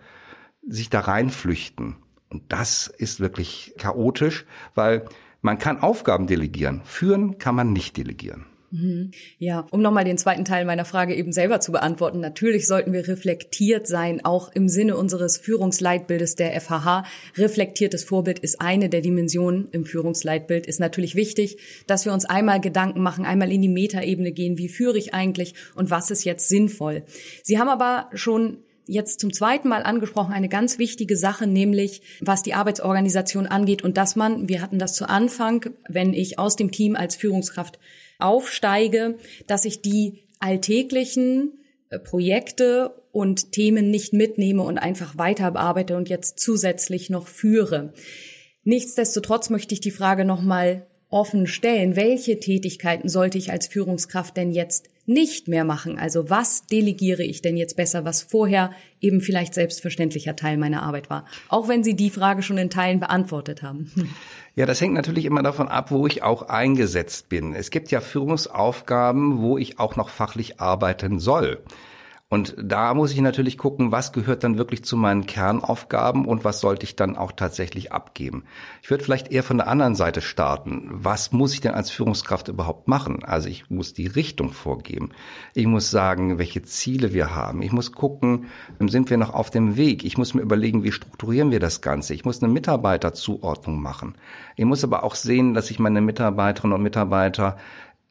[0.69, 1.97] sich da reinflüchten.
[2.29, 5.07] Und das ist wirklich chaotisch, weil
[5.47, 8.47] man kann Aufgaben delegieren, führen kann man nicht delegieren.
[8.73, 9.13] Mhm.
[9.39, 12.19] Ja, um nochmal den zweiten Teil meiner Frage eben selber zu beantworten.
[12.19, 17.05] Natürlich sollten wir reflektiert sein, auch im Sinne unseres Führungsleitbildes der FHH.
[17.37, 20.67] Reflektiertes Vorbild ist eine der Dimensionen im Führungsleitbild.
[20.67, 24.59] Ist natürlich wichtig, dass wir uns einmal Gedanken machen, einmal in die Metaebene gehen.
[24.59, 27.05] Wie führe ich eigentlich und was ist jetzt sinnvoll?
[27.45, 32.43] Sie haben aber schon jetzt zum zweiten Mal angesprochen, eine ganz wichtige Sache, nämlich was
[32.43, 36.71] die Arbeitsorganisation angeht und dass man, wir hatten das zu Anfang, wenn ich aus dem
[36.71, 37.79] Team als Führungskraft
[38.19, 41.59] aufsteige, dass ich die alltäglichen
[41.91, 47.93] äh, Projekte und Themen nicht mitnehme und einfach weiter bearbeite und jetzt zusätzlich noch führe.
[48.65, 51.97] Nichtsdestotrotz möchte ich die Frage nochmal offen stellen.
[51.97, 55.99] Welche Tätigkeiten sollte ich als Führungskraft denn jetzt nicht mehr machen?
[55.99, 61.09] Also was delegiere ich denn jetzt besser, was vorher eben vielleicht selbstverständlicher Teil meiner Arbeit
[61.11, 61.25] war?
[61.49, 63.91] Auch wenn Sie die Frage schon in Teilen beantwortet haben.
[64.55, 67.55] Ja, das hängt natürlich immer davon ab, wo ich auch eingesetzt bin.
[67.55, 71.63] Es gibt ja Führungsaufgaben, wo ich auch noch fachlich arbeiten soll.
[72.37, 76.61] Und da muss ich natürlich gucken, was gehört dann wirklich zu meinen Kernaufgaben und was
[76.61, 78.45] sollte ich dann auch tatsächlich abgeben.
[78.83, 80.87] Ich würde vielleicht eher von der anderen Seite starten.
[80.91, 83.25] Was muss ich denn als Führungskraft überhaupt machen?
[83.25, 85.13] Also ich muss die Richtung vorgeben.
[85.55, 87.63] Ich muss sagen, welche Ziele wir haben.
[87.63, 88.49] Ich muss gucken,
[88.87, 90.05] sind wir noch auf dem Weg?
[90.05, 92.13] Ich muss mir überlegen, wie strukturieren wir das Ganze?
[92.13, 94.15] Ich muss eine Mitarbeiterzuordnung machen.
[94.57, 97.57] Ich muss aber auch sehen, dass ich meine Mitarbeiterinnen und Mitarbeiter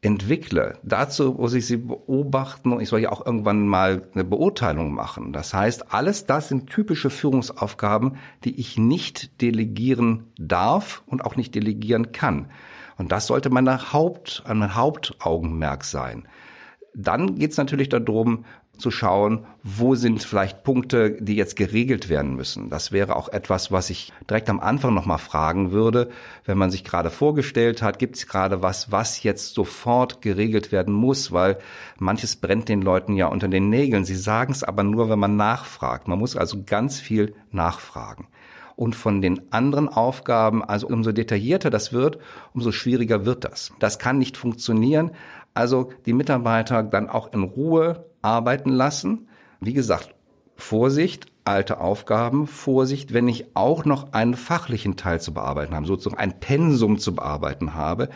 [0.02, 0.78] entwickle.
[0.84, 5.34] Dazu muss ich sie beobachten und ich soll ja auch irgendwann mal eine Beurteilung machen.
[5.34, 11.56] Das heißt, alles das sind typische Führungsaufgaben, die ich nicht delegieren darf und auch nicht
[11.56, 12.52] delegieren kann.
[12.98, 16.28] Und das sollte mein Haupt, ein Hauptaugenmerk sein.
[16.94, 18.46] Dann geht es natürlich darum,
[18.78, 22.70] zu schauen, wo sind vielleicht Punkte, die jetzt geregelt werden müssen.
[22.70, 26.10] Das wäre auch etwas, was ich direkt am Anfang nochmal fragen würde,
[26.46, 30.94] wenn man sich gerade vorgestellt hat, gibt es gerade was, was jetzt sofort geregelt werden
[30.94, 31.58] muss, weil
[31.98, 34.06] manches brennt den Leuten ja unter den Nägeln.
[34.06, 36.08] Sie sagen es aber nur, wenn man nachfragt.
[36.08, 38.28] Man muss also ganz viel nachfragen.
[38.76, 42.20] Und von den anderen Aufgaben, also umso detaillierter das wird,
[42.54, 43.72] umso schwieriger wird das.
[43.80, 45.12] Das kann nicht funktionieren.
[45.54, 49.28] Also die Mitarbeiter dann auch in Ruhe arbeiten lassen.
[49.62, 50.16] Wie gesagt,
[50.56, 56.20] Vorsicht, alte Aufgaben, Vorsicht, wenn ich auch noch einen fachlichen Teil zu bearbeiten habe, sozusagen
[56.20, 58.10] ein Pensum zu bearbeiten habe,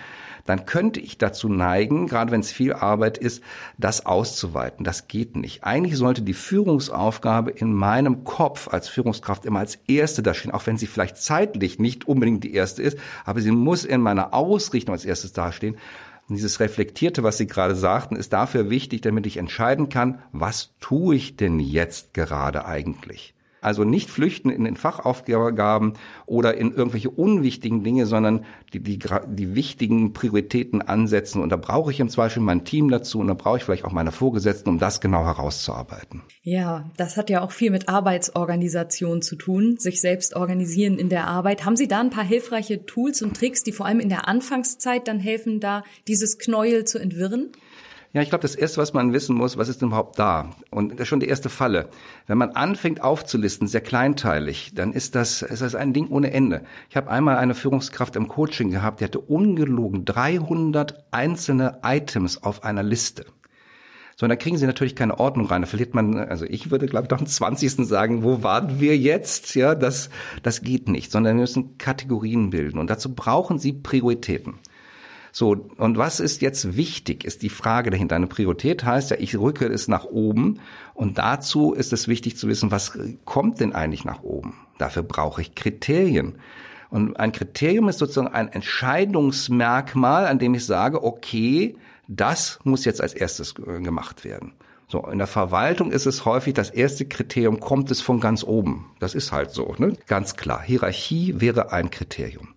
[0.46, 3.44] dann könnte ich dazu neigen, gerade wenn es viel Arbeit ist,
[3.78, 4.84] das auszuweiten.
[4.84, 5.64] Das geht nicht.
[5.64, 10.66] Eigentlich sollte die Führungsaufgabe in meinem Kopf als Führungskraft immer als erste da stehen, auch
[10.66, 14.94] wenn sie vielleicht zeitlich nicht unbedingt die erste ist, aber sie muss in meiner Ausrichtung
[14.94, 15.78] als erstes dastehen.
[16.30, 20.76] Und dieses Reflektierte, was Sie gerade sagten, ist dafür wichtig, damit ich entscheiden kann, was
[20.80, 23.34] tue ich denn jetzt gerade eigentlich?
[23.62, 25.94] Also nicht flüchten in den Fachaufgaben
[26.26, 31.42] oder in irgendwelche unwichtigen Dinge, sondern die, die, die wichtigen Prioritäten ansetzen.
[31.42, 33.92] Und da brauche ich im Zweifel mein Team dazu und da brauche ich vielleicht auch
[33.92, 36.22] meine Vorgesetzten, um das genau herauszuarbeiten.
[36.42, 41.28] Ja, das hat ja auch viel mit Arbeitsorganisation zu tun, sich selbst organisieren in der
[41.28, 41.66] Arbeit.
[41.66, 45.08] Haben Sie da ein paar hilfreiche Tools und Tricks, die vor allem in der Anfangszeit
[45.08, 47.52] dann helfen, da dieses Knäuel zu entwirren?
[48.12, 50.50] Ja, ich glaube, das Erste, was man wissen muss, was ist denn überhaupt da?
[50.72, 51.90] Und das ist schon die erste Falle.
[52.26, 56.64] Wenn man anfängt aufzulisten, sehr kleinteilig, dann ist das, ist das ein Ding ohne Ende.
[56.90, 62.64] Ich habe einmal eine Führungskraft im Coaching gehabt, die hatte ungelogen 300 einzelne Items auf
[62.64, 63.26] einer Liste.
[64.16, 65.62] So, und da kriegen sie natürlich keine Ordnung rein.
[65.62, 67.88] Da verliert man, also ich würde, glaube ich, doch am 20.
[67.88, 69.54] sagen, wo waren wir jetzt?
[69.54, 70.10] Ja, das,
[70.42, 72.80] das geht nicht, sondern wir müssen Kategorien bilden.
[72.80, 74.56] Und dazu brauchen sie Prioritäten.
[75.32, 78.16] So, und was ist jetzt wichtig, ist die Frage dahinter.
[78.16, 80.60] Eine Priorität heißt ja, ich rücke es nach oben
[80.94, 84.56] und dazu ist es wichtig zu wissen, was kommt denn eigentlich nach oben?
[84.78, 86.36] Dafür brauche ich Kriterien.
[86.90, 91.76] Und ein Kriterium ist sozusagen ein Entscheidungsmerkmal, an dem ich sage, okay,
[92.08, 94.54] das muss jetzt als erstes äh, gemacht werden.
[94.88, 98.90] So, in der Verwaltung ist es häufig das erste Kriterium, kommt es von ganz oben.
[98.98, 99.94] Das ist halt so, ne?
[100.08, 100.64] Ganz klar.
[100.64, 102.56] Hierarchie wäre ein Kriterium.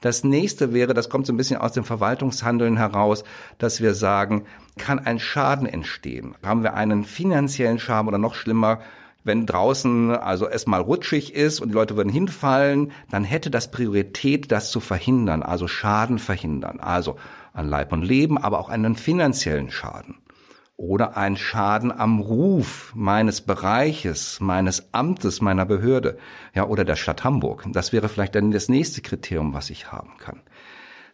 [0.00, 3.24] Das nächste wäre, das kommt so ein bisschen aus dem Verwaltungshandeln heraus,
[3.58, 4.44] dass wir sagen,
[4.76, 6.36] kann ein Schaden entstehen?
[6.44, 8.80] Haben wir einen finanziellen Schaden oder noch schlimmer,
[9.24, 13.70] wenn draußen also es mal rutschig ist und die Leute würden hinfallen, dann hätte das
[13.70, 16.78] Priorität, das zu verhindern, also Schaden verhindern.
[16.80, 17.16] Also
[17.52, 20.14] an Leib und Leben, aber auch einen finanziellen Schaden
[20.78, 26.16] oder ein Schaden am Ruf meines Bereiches, meines Amtes, meiner Behörde,
[26.54, 27.64] ja, oder der Stadt Hamburg.
[27.72, 30.40] Das wäre vielleicht dann das nächste Kriterium, was ich haben kann.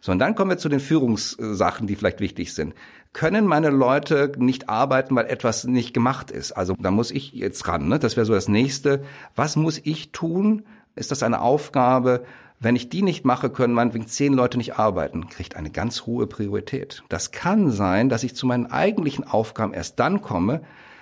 [0.01, 2.75] So, und dann kommen wir zu den Führungssachen, die vielleicht wichtig sind.
[3.11, 6.51] Können meine Leute nicht arbeiten, weil etwas nicht gemacht ist?
[6.51, 7.87] Also da muss ich jetzt ran.
[7.87, 7.97] Ne?
[7.97, 9.03] Das wäre so das nächste.
[9.35, 10.63] Was muss ich tun?
[10.95, 12.23] Ist das eine Aufgabe?
[12.59, 16.25] Wenn ich die nicht mache, können meinetwegen zehn Leute nicht arbeiten, kriegt eine ganz hohe
[16.25, 17.03] Priorität.
[17.09, 20.61] Das kann sein, dass ich zu meinen eigentlichen Aufgaben erst dann komme,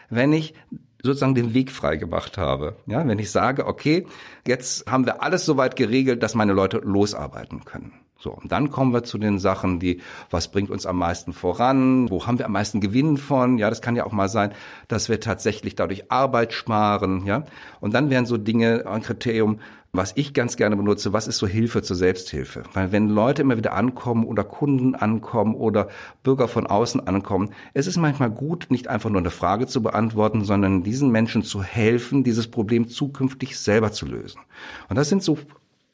[0.10, 0.54] wenn ich
[1.04, 2.78] sozusagen den Weg frei gemacht habe.
[2.86, 4.08] Ja, wenn ich sage, okay,
[4.48, 7.94] jetzt haben wir alles soweit geregelt, dass meine Leute losarbeiten können.
[8.24, 12.10] So, und dann kommen wir zu den Sachen, die, was bringt uns am meisten voran?
[12.10, 13.58] Wo haben wir am meisten Gewinn von?
[13.58, 14.54] Ja, das kann ja auch mal sein,
[14.88, 17.44] dass wir tatsächlich dadurch Arbeit sparen, ja.
[17.82, 19.60] Und dann wären so Dinge ein Kriterium,
[19.92, 22.64] was ich ganz gerne benutze, was ist so Hilfe zur Selbsthilfe?
[22.72, 25.90] Weil wenn Leute immer wieder ankommen oder Kunden ankommen oder
[26.24, 30.46] Bürger von außen ankommen, es ist manchmal gut, nicht einfach nur eine Frage zu beantworten,
[30.46, 34.40] sondern diesen Menschen zu helfen, dieses Problem zukünftig selber zu lösen.
[34.88, 35.38] Und das sind so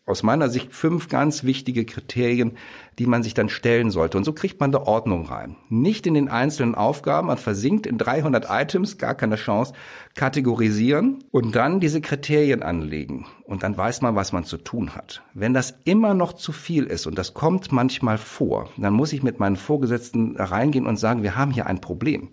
[0.10, 2.58] aus meiner Sicht fünf ganz wichtige Kriterien,
[2.98, 4.18] die man sich dann stellen sollte.
[4.18, 5.56] Und so kriegt man da Ordnung rein.
[5.70, 9.74] Nicht in den einzelnen Aufgaben, man versinkt in 300 Items, gar keine Chance,
[10.16, 13.26] kategorisieren und dann diese Kriterien anlegen.
[13.46, 15.22] Und dann weiß man, was man zu tun hat.
[15.34, 19.24] Wenn das immer noch zu viel ist, und das kommt manchmal vor, dann muss ich
[19.24, 22.30] mit meinen Vorgesetzten reingehen und sagen, wir haben hier ein Problem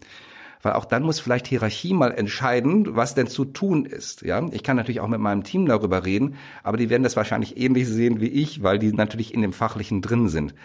[0.66, 4.22] weil auch dann muss vielleicht Hierarchie mal entscheiden, was denn zu tun ist.
[4.22, 7.56] Ja, ich kann natürlich auch mit meinem Team darüber reden, aber die werden das wahrscheinlich
[7.56, 10.56] ähnlich sehen wie ich, weil die natürlich in dem Fachlichen drin sind.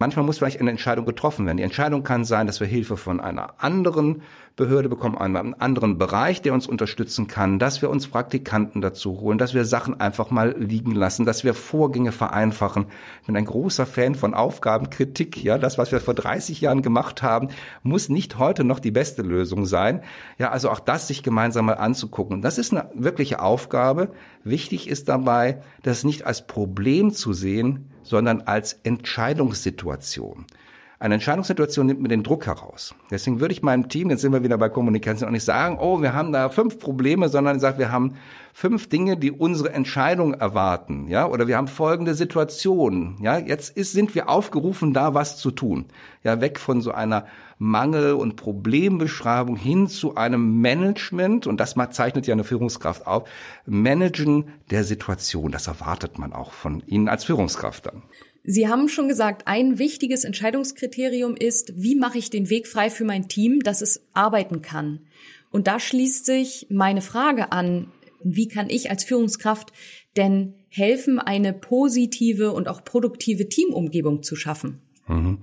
[0.00, 1.56] Manchmal muss vielleicht eine Entscheidung getroffen werden.
[1.56, 4.22] Die Entscheidung kann sein, dass wir Hilfe von einer anderen
[4.54, 9.38] Behörde bekommen, einem anderen Bereich, der uns unterstützen kann, dass wir uns Praktikanten dazu holen,
[9.38, 12.86] dass wir Sachen einfach mal liegen lassen, dass wir Vorgänge vereinfachen.
[13.22, 15.42] Ich bin ein großer Fan von Aufgabenkritik.
[15.42, 17.48] Ja, das, was wir vor 30 Jahren gemacht haben,
[17.82, 20.02] muss nicht heute noch die beste Lösung sein.
[20.38, 22.40] Ja, also auch das sich gemeinsam mal anzugucken.
[22.40, 24.12] Das ist eine wirkliche Aufgabe.
[24.44, 30.46] Wichtig ist dabei, das nicht als Problem zu sehen, sondern als Entscheidungssituation.
[31.00, 32.92] Eine Entscheidungssituation nimmt mir den Druck heraus.
[33.08, 36.02] Deswegen würde ich meinem Team, jetzt sind wir wieder bei Kommunikation, auch nicht sagen, oh,
[36.02, 38.14] wir haben da fünf Probleme, sondern ich sage, wir haben
[38.52, 43.92] fünf Dinge, die unsere Entscheidung erwarten, ja, oder wir haben folgende Situationen, ja, jetzt ist,
[43.92, 45.84] sind wir aufgerufen, da was zu tun,
[46.24, 47.26] ja, weg von so einer
[47.58, 53.28] Mangel- und Problembeschreibung hin zu einem Management, und das zeichnet ja eine Führungskraft auf,
[53.66, 58.02] Managen der Situation, das erwartet man auch von Ihnen als Führungskraft dann.
[58.44, 63.04] Sie haben schon gesagt, ein wichtiges Entscheidungskriterium ist, wie mache ich den Weg frei für
[63.04, 65.00] mein Team, dass es arbeiten kann.
[65.50, 67.88] Und da schließt sich meine Frage an,
[68.22, 69.72] wie kann ich als Führungskraft
[70.16, 74.80] denn helfen, eine positive und auch produktive Teamumgebung zu schaffen?
[75.06, 75.38] Mhm.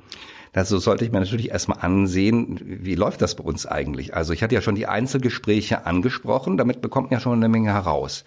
[0.55, 4.15] Dazu sollte ich mir natürlich erstmal ansehen, wie läuft das bei uns eigentlich?
[4.15, 7.73] Also ich hatte ja schon die Einzelgespräche angesprochen, damit bekommt man ja schon eine Menge
[7.73, 8.23] heraus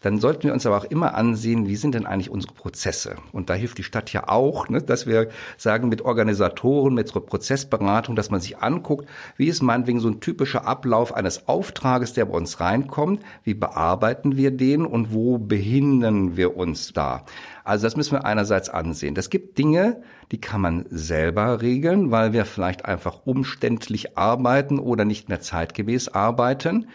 [0.00, 3.16] dann sollten wir uns aber auch immer ansehen, wie sind denn eigentlich unsere Prozesse?
[3.32, 8.16] Und da hilft die Stadt ja auch, ne, dass wir sagen, mit Organisatoren, mit Prozessberatung,
[8.16, 12.36] dass man sich anguckt, wie ist meinetwegen so ein typischer Ablauf eines Auftrages, der bei
[12.36, 17.24] uns reinkommt, wie bearbeiten wir den und wo behindern wir uns da?
[17.62, 19.14] Also das müssen wir einerseits ansehen.
[19.14, 25.04] Das gibt Dinge, die kann man selber regeln, weil wir vielleicht einfach umständlich arbeiten oder
[25.04, 26.86] nicht mehr zeitgemäß arbeiten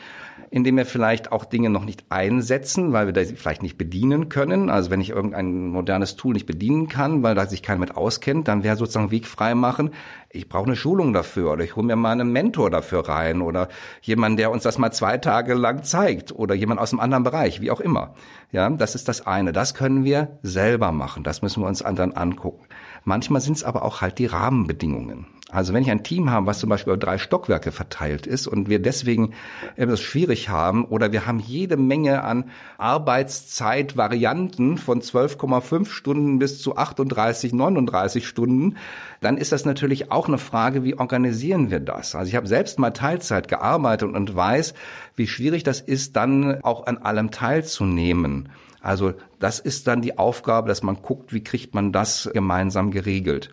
[0.49, 4.69] indem wir vielleicht auch Dinge noch nicht einsetzen, weil wir das vielleicht nicht bedienen können.
[4.69, 8.47] Also wenn ich irgendein modernes Tool nicht bedienen kann, weil da sich keiner mit auskennt,
[8.47, 9.91] dann wäre sozusagen Weg frei machen.
[10.29, 13.69] Ich brauche eine Schulung dafür oder ich hole mir mal einen Mentor dafür rein oder
[14.01, 17.61] jemand, der uns das mal zwei Tage lang zeigt oder jemand aus einem anderen Bereich,
[17.61, 18.13] wie auch immer.
[18.55, 19.51] Ja, das ist das eine.
[19.51, 21.25] Das können wir selber machen.
[21.25, 22.65] Das müssen wir uns dann angucken.
[23.03, 25.27] Manchmal sind es aber auch halt die Rahmenbedingungen.
[25.51, 28.69] Also wenn ich ein Team habe, was zum Beispiel über drei Stockwerke verteilt ist und
[28.69, 29.33] wir deswegen
[29.75, 36.77] etwas schwierig haben oder wir haben jede Menge an Arbeitszeitvarianten von 12,5 Stunden bis zu
[36.77, 38.77] 38, 39 Stunden,
[39.25, 42.13] dann ist das natürlich auch eine Frage, wie organisieren wir das?
[42.13, 44.75] Also ich habe selbst mal Teilzeit gearbeitet und weiß,
[45.15, 48.49] wie schwierig das ist, dann auch an allem teilzunehmen.
[48.81, 53.51] Also das ist dann die Aufgabe, dass man guckt, wie kriegt man das gemeinsam geregelt.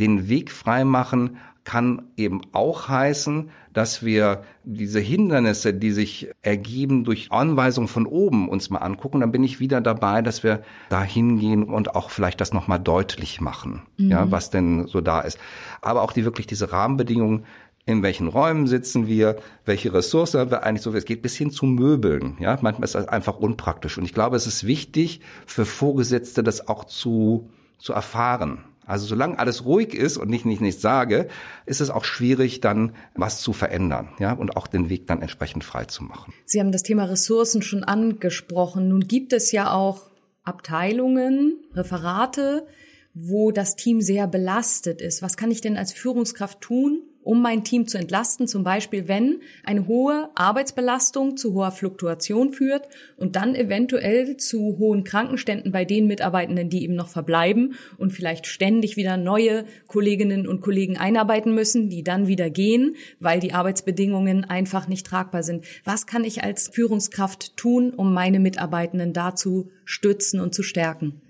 [0.00, 7.32] Den Weg freimachen kann eben auch heißen, dass wir diese Hindernisse, die sich ergeben durch
[7.32, 9.20] Anweisung von oben, uns mal angucken.
[9.20, 13.40] Dann bin ich wieder dabei, dass wir da hingehen und auch vielleicht das nochmal deutlich
[13.40, 14.10] machen, mhm.
[14.10, 15.38] ja, was denn so da ist.
[15.80, 17.44] Aber auch die wirklich diese Rahmenbedingungen,
[17.86, 21.50] in welchen Räumen sitzen wir, welche Ressourcen haben wir eigentlich so, es geht bis hin
[21.50, 25.66] zu Möbeln, ja, manchmal ist das einfach unpraktisch und ich glaube, es ist wichtig für
[25.66, 30.82] Vorgesetzte, das auch zu, zu erfahren, also solange alles ruhig ist und ich nicht nichts
[30.82, 31.28] sage,
[31.66, 35.64] ist es auch schwierig, dann was zu verändern, ja, und auch den Weg dann entsprechend
[35.64, 36.32] frei zu machen.
[36.44, 38.88] Sie haben das Thema Ressourcen schon angesprochen.
[38.88, 40.10] Nun gibt es ja auch
[40.44, 42.66] Abteilungen, Referate,
[43.14, 45.22] wo das Team sehr belastet ist.
[45.22, 49.40] Was kann ich denn als Führungskraft tun, um mein Team zu entlasten, zum Beispiel wenn
[49.64, 56.06] eine hohe Arbeitsbelastung zu hoher Fluktuation führt und dann eventuell zu hohen Krankenständen bei den
[56.06, 61.88] Mitarbeitenden, die eben noch verbleiben und vielleicht ständig wieder neue Kolleginnen und Kollegen einarbeiten müssen,
[61.88, 65.64] die dann wieder gehen, weil die Arbeitsbedingungen einfach nicht tragbar sind.
[65.84, 71.20] Was kann ich als Führungskraft tun, um meine Mitarbeitenden dazu stützen und zu stärken?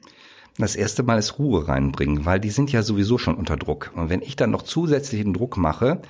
[0.58, 3.90] Das erste Mal ist Ruhe reinbringen, weil die sind ja sowieso schon unter Druck.
[3.94, 6.00] Und wenn ich dann noch zusätzlichen Druck mache,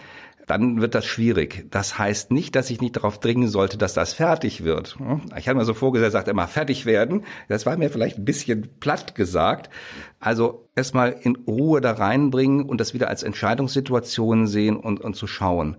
[0.47, 1.67] dann wird das schwierig.
[1.71, 4.99] Das heißt nicht, dass ich nicht darauf dringen sollte, dass das fertig wird.
[5.39, 7.25] Ich habe mir so vorgesehen, sagt immer fertig werden.
[7.49, 9.71] Das war mir vielleicht ein bisschen platt gesagt.
[10.21, 15.27] Also erstmal in Ruhe da reinbringen und das wieder als Entscheidungssituation sehen und, und zu
[15.27, 15.79] schauen.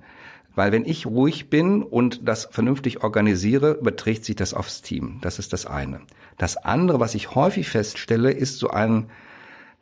[0.56, 5.20] Weil wenn ich ruhig bin und das vernünftig organisiere, überträgt sich das aufs Team.
[5.22, 6.02] Das ist das eine.
[6.38, 9.10] Das andere, was ich häufig feststelle, ist so ein,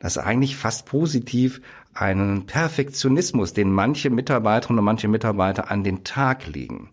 [0.00, 1.60] das ist eigentlich fast positiv,
[1.94, 6.90] einen Perfektionismus, den manche Mitarbeiterinnen und manche Mitarbeiter an den Tag legen.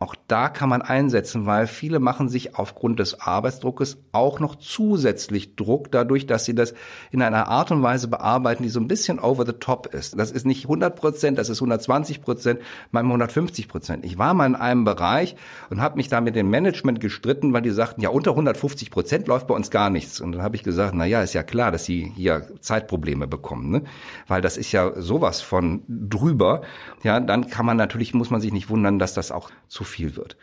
[0.00, 5.56] Auch da kann man einsetzen, weil viele machen sich aufgrund des Arbeitsdruckes auch noch zusätzlich
[5.56, 6.72] Druck dadurch, dass sie das
[7.10, 10.16] in einer Art und Weise bearbeiten, die so ein bisschen over the top ist.
[10.16, 12.60] Das ist nicht 100 Prozent, das ist 120 Prozent,
[12.92, 14.04] manchmal 150 Prozent.
[14.04, 15.34] Ich war mal in einem Bereich
[15.68, 19.26] und habe mich da mit dem Management gestritten, weil die sagten, ja unter 150 Prozent
[19.26, 20.20] läuft bei uns gar nichts.
[20.20, 23.70] Und dann habe ich gesagt, na ja, ist ja klar, dass sie hier Zeitprobleme bekommen,
[23.70, 23.82] ne?
[24.28, 26.62] weil das ist ja sowas von drüber.
[27.02, 30.16] Ja, dann kann man natürlich, muss man sich nicht wundern, dass das auch zu viel
[30.16, 30.36] wird.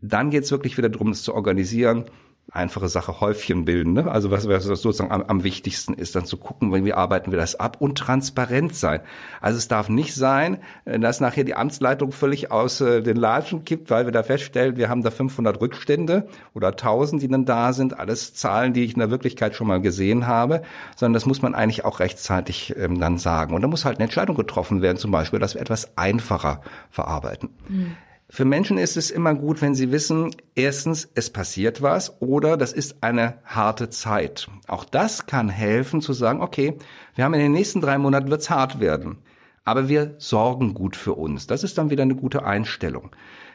[0.00, 2.04] Dann geht es wirklich wieder darum, es zu organisieren.
[2.52, 3.94] Einfache Sache, Häufchen bilden.
[3.94, 4.10] Ne?
[4.10, 7.58] Also was, was sozusagen am, am wichtigsten ist, dann zu gucken, wie arbeiten wir das
[7.58, 9.00] ab und transparent sein.
[9.40, 13.64] Also es darf nicht sein, äh, dass nachher die Amtsleitung völlig aus äh, den Latschen
[13.64, 17.72] kippt, weil wir da feststellen, wir haben da 500 Rückstände oder 1000, die dann da
[17.72, 17.98] sind.
[17.98, 20.60] Alles Zahlen, die ich in der Wirklichkeit schon mal gesehen habe.
[20.96, 23.54] Sondern das muss man eigentlich auch rechtzeitig ähm, dann sagen.
[23.54, 27.48] Und da muss halt eine Entscheidung getroffen werden, zum Beispiel, dass wir etwas einfacher verarbeiten.
[27.68, 27.96] Mhm.
[28.34, 32.72] Für Menschen ist es immer gut, wenn sie wissen, erstens, es passiert was oder das
[32.72, 34.48] ist eine harte Zeit.
[34.66, 36.76] Auch das kann helfen zu sagen, okay,
[37.14, 39.18] wir haben in den nächsten drei Monaten wird's hart werden.
[39.64, 41.46] Aber wir sorgen gut für uns.
[41.46, 43.10] Das ist dann wieder eine gute Einstellung.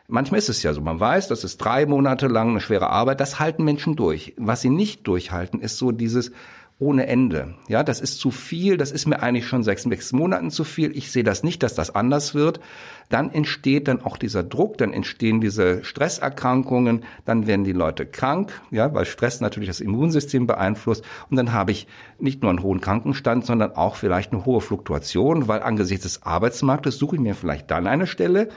[0.07, 3.19] Manchmal ist es ja so, man weiß, das ist drei Monate lang eine schwere Arbeit,
[3.19, 4.33] das halten Menschen durch.
[4.37, 6.31] Was sie nicht durchhalten, ist so dieses,
[6.79, 7.55] ohne Ende.
[7.67, 10.95] Ja, das ist zu viel, das ist mir eigentlich schon sechs, sechs Monaten zu viel.
[10.95, 12.61] Ich sehe das nicht, dass das anders wird.
[13.09, 18.61] Dann entsteht dann auch dieser Druck, dann entstehen diese Stresserkrankungen, dann werden die Leute krank,
[18.71, 21.03] ja, weil Stress natürlich das Immunsystem beeinflusst.
[21.29, 21.85] Und dann habe ich
[22.17, 26.97] nicht nur einen hohen Krankenstand, sondern auch vielleicht eine hohe Fluktuation, weil angesichts des Arbeitsmarktes
[26.97, 28.47] suche ich mir vielleicht dann eine Stelle,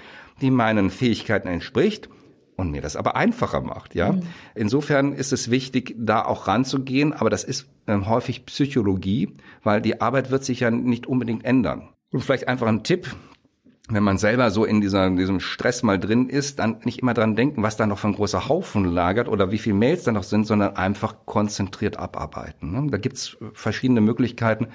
[0.40, 2.08] die meinen Fähigkeiten entspricht
[2.56, 4.12] und mir das aber einfacher macht, ja.
[4.12, 4.22] Mhm.
[4.54, 10.00] Insofern ist es wichtig, da auch ranzugehen, aber das ist ähm, häufig Psychologie, weil die
[10.00, 11.88] Arbeit wird sich ja nicht unbedingt ändern.
[12.12, 13.14] Und vielleicht einfach ein Tipp,
[13.88, 17.14] wenn man selber so in dieser, in diesem Stress mal drin ist, dann nicht immer
[17.14, 20.12] dran denken, was da noch für ein großer Haufen lagert oder wie viele Mails da
[20.12, 22.72] noch sind, sondern einfach konzentriert abarbeiten.
[22.72, 22.90] Ne?
[22.90, 24.68] Da gibt's verschiedene Möglichkeiten.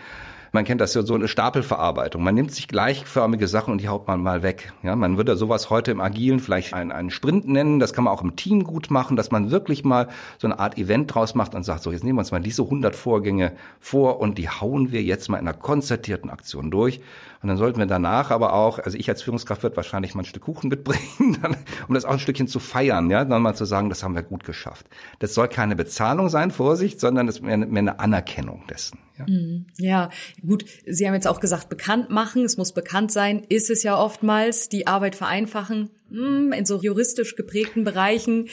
[0.57, 2.23] Man kennt das ja so eine Stapelverarbeitung.
[2.23, 4.73] Man nimmt sich gleichförmige Sachen und die haut man mal weg.
[4.81, 7.79] Ja, man würde sowas heute im Agilen vielleicht einen, einen Sprint nennen.
[7.79, 10.07] Das kann man auch im Team gut machen, dass man wirklich mal
[10.39, 12.63] so eine Art Event draus macht und sagt, so jetzt nehmen wir uns mal diese
[12.63, 17.01] 100 Vorgänge vor und die hauen wir jetzt mal in einer konzertierten Aktion durch.
[17.41, 20.25] Und dann sollten wir danach aber auch, also ich als Führungskraft wird wahrscheinlich mal ein
[20.25, 23.65] Stück Kuchen mitbringen, dann, um das auch ein Stückchen zu feiern, ja, dann mal zu
[23.65, 24.87] sagen, das haben wir gut geschafft.
[25.19, 28.99] Das soll keine Bezahlung sein, Vorsicht, sondern es mehr, mehr eine Anerkennung dessen.
[29.17, 29.25] Ja.
[29.27, 29.65] Mhm.
[29.77, 30.09] ja,
[30.45, 30.65] gut.
[30.85, 32.45] Sie haben jetzt auch gesagt, bekannt machen.
[32.45, 33.43] Es muss bekannt sein.
[33.49, 34.69] Ist es ja oftmals.
[34.69, 35.89] Die Arbeit vereinfachen.
[36.09, 38.47] Hm, in so juristisch geprägten Bereichen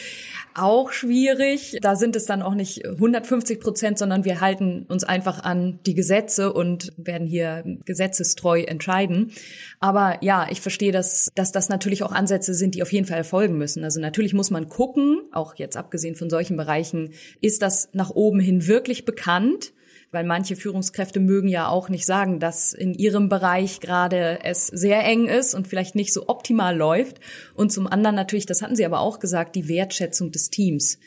[0.55, 1.79] auch schwierig.
[1.81, 5.95] Da sind es dann auch nicht 150 Prozent, sondern wir halten uns einfach an die
[5.95, 9.31] Gesetze und werden hier gesetzestreu entscheiden.
[9.79, 13.19] Aber ja, ich verstehe, dass, dass das natürlich auch Ansätze sind, die auf jeden Fall
[13.19, 13.85] erfolgen müssen.
[13.85, 17.11] Also natürlich muss man gucken, auch jetzt abgesehen von solchen Bereichen,
[17.41, 19.73] ist das nach oben hin wirklich bekannt?
[20.15, 25.05] Weil manche Führungskräfte mögen ja auch nicht sagen, dass in ihrem Bereich gerade es sehr
[25.05, 27.21] eng ist und vielleicht nicht so optimal läuft.
[27.55, 30.99] Und zum anderen natürlich, das hatten Sie aber auch gesagt, die Wertschätzung des Teams.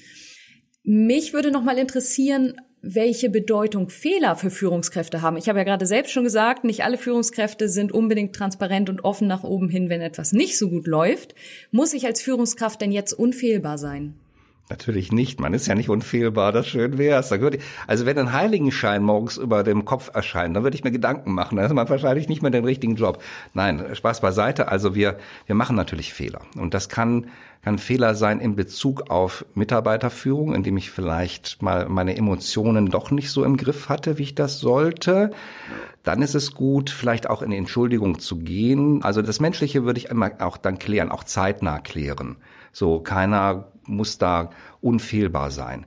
[0.84, 5.38] Mich würde noch mal interessieren, welche Bedeutung Fehler für Führungskräfte haben.
[5.38, 9.28] Ich habe ja gerade selbst schon gesagt, nicht alle Führungskräfte sind unbedingt transparent und offen
[9.28, 11.34] nach oben hin, wenn etwas nicht so gut läuft.
[11.72, 14.14] Muss ich als Führungskraft denn jetzt unfehlbar sein?
[14.70, 15.40] Natürlich nicht.
[15.40, 16.52] Man ist ja nicht unfehlbar.
[16.52, 17.32] Das schön wär's.
[17.32, 21.56] Also wenn ein Heiligenschein morgens über dem Kopf erscheint, dann würde ich mir Gedanken machen.
[21.56, 23.24] Dann ist man wahrscheinlich nicht mehr den richtigen Job.
[23.54, 24.68] Nein, Spaß beiseite.
[24.68, 26.42] Also wir, wir machen natürlich Fehler.
[26.58, 27.28] Und das kann,
[27.64, 33.32] kann Fehler sein in Bezug auf Mitarbeiterführung, indem ich vielleicht mal meine Emotionen doch nicht
[33.32, 35.32] so im Griff hatte, wie ich das sollte.
[36.08, 39.04] Dann ist es gut, vielleicht auch in Entschuldigung zu gehen.
[39.04, 42.38] Also das Menschliche würde ich einmal auch dann klären, auch zeitnah klären.
[42.72, 45.86] So, keiner muss da unfehlbar sein.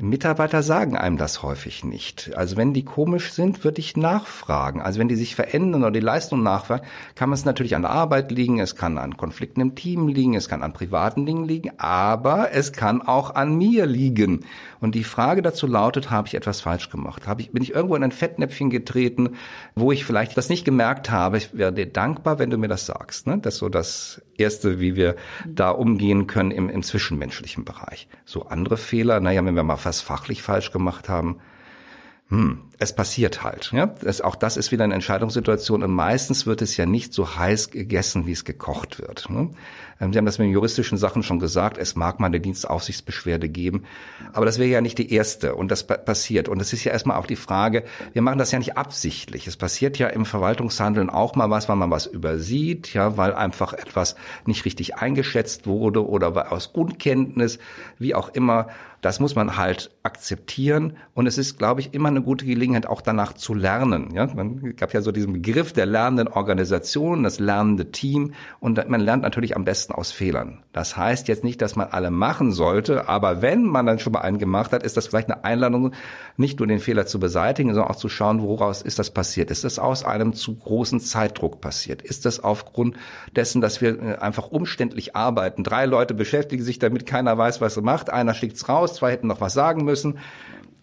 [0.00, 2.32] Mitarbeiter sagen einem das häufig nicht.
[2.34, 4.80] Also wenn die komisch sind, würde ich nachfragen.
[4.80, 8.30] Also wenn die sich verändern oder die Leistung nachfragen, kann es natürlich an der Arbeit
[8.30, 12.52] liegen, es kann an Konflikten im Team liegen, es kann an privaten Dingen liegen, aber
[12.52, 14.44] es kann auch an mir liegen.
[14.80, 17.26] Und die Frage dazu lautet, habe ich etwas falsch gemacht?
[17.26, 19.36] Habe ich, bin ich irgendwo in ein Fettnäpfchen getreten,
[19.74, 21.36] wo ich vielleicht das nicht gemerkt habe?
[21.36, 23.26] Ich wäre dir dankbar, wenn du mir das sagst.
[23.26, 23.38] Ne?
[23.38, 28.08] Das ist so das Erste, wie wir da umgehen können im, im zwischenmenschlichen Bereich.
[28.24, 31.40] So andere Fehler, naja, wenn wir mal was fachlich falsch gemacht haben,
[32.30, 33.72] hm, es passiert halt.
[33.72, 33.86] Ja?
[33.86, 37.70] Das, auch das ist wieder eine Entscheidungssituation und meistens wird es ja nicht so heiß
[37.70, 39.28] gegessen, wie es gekocht wird.
[39.28, 39.50] Ne?
[40.00, 43.48] Ähm, Sie haben das mit den juristischen Sachen schon gesagt, es mag mal eine Dienstaufsichtsbeschwerde
[43.48, 43.82] geben,
[44.32, 46.48] aber das wäre ja nicht die erste und das passiert.
[46.48, 47.82] Und es ist ja erstmal auch die Frage,
[48.12, 49.48] wir machen das ja nicht absichtlich.
[49.48, 53.72] Es passiert ja im Verwaltungshandeln auch mal was, weil man was übersieht, ja, weil einfach
[53.72, 54.14] etwas
[54.46, 57.58] nicht richtig eingeschätzt wurde oder aus Unkenntnis,
[57.98, 58.68] wie auch immer.
[59.00, 63.00] Das muss man halt akzeptieren und es ist, glaube ich, immer eine gute Gelegenheit, auch
[63.00, 64.14] danach zu lernen.
[64.14, 69.00] Ja, man gab ja so diesen Begriff der lernenden Organisation, das lernende Team und man
[69.00, 70.62] lernt natürlich am besten aus Fehlern.
[70.72, 74.20] Das heißt jetzt nicht, dass man alle machen sollte, aber wenn man dann schon mal
[74.20, 75.92] einen gemacht hat, ist das vielleicht eine Einladung,
[76.36, 79.50] nicht nur den Fehler zu beseitigen, sondern auch zu schauen, woraus ist das passiert?
[79.50, 82.02] Ist das aus einem zu großen Zeitdruck passiert?
[82.02, 82.96] Ist das aufgrund
[83.34, 85.64] dessen, dass wir äh, einfach umständlich arbeiten?
[85.64, 89.26] Drei Leute beschäftigen sich damit, keiner weiß, was er macht, einer schickt's raus, zwei hätten
[89.26, 90.18] noch was sagen müssen.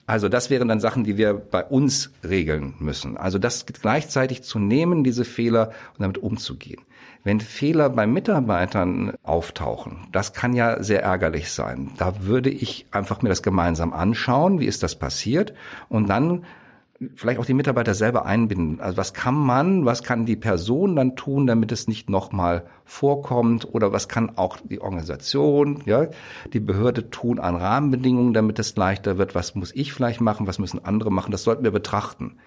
[0.05, 3.17] Also das wären dann Sachen, die wir bei uns regeln müssen.
[3.17, 6.81] Also das gleichzeitig zu nehmen, diese Fehler und damit umzugehen.
[7.25, 11.91] Wenn Fehler bei Mitarbeitern auftauchen, das kann ja sehr ärgerlich sein.
[11.97, 15.53] Da würde ich einfach mir das gemeinsam anschauen, wie ist das passiert
[15.89, 16.45] und dann
[17.15, 18.79] vielleicht auch die Mitarbeiter selber einbinden.
[18.79, 23.73] Also was kann man, was kann die Person dann tun, damit es nicht nochmal vorkommt
[23.73, 26.07] oder was kann auch die Organisation, ja,
[26.53, 29.35] die Behörde tun an Rahmenbedingungen, damit es leichter wird.
[29.35, 31.31] Was muss ich vielleicht machen, was müssen andere machen?
[31.31, 32.37] Das sollten wir betrachten.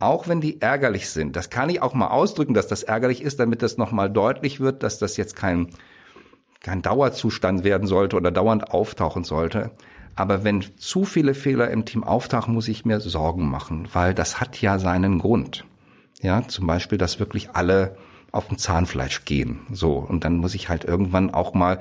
[0.00, 3.40] Auch wenn die ärgerlich sind, das kann ich auch mal ausdrücken, dass das ärgerlich ist,
[3.40, 5.68] damit das nochmal deutlich wird, dass das jetzt kein,
[6.60, 9.72] kein Dauerzustand werden sollte oder dauernd auftauchen sollte.
[10.18, 14.40] Aber wenn zu viele Fehler im Team auftauchen, muss ich mir Sorgen machen, weil das
[14.40, 15.64] hat ja seinen Grund.
[16.20, 17.96] Ja, zum Beispiel, dass wirklich alle
[18.32, 19.60] auf dem Zahnfleisch gehen.
[19.70, 19.92] So.
[19.92, 21.78] Und dann muss ich halt irgendwann auch mal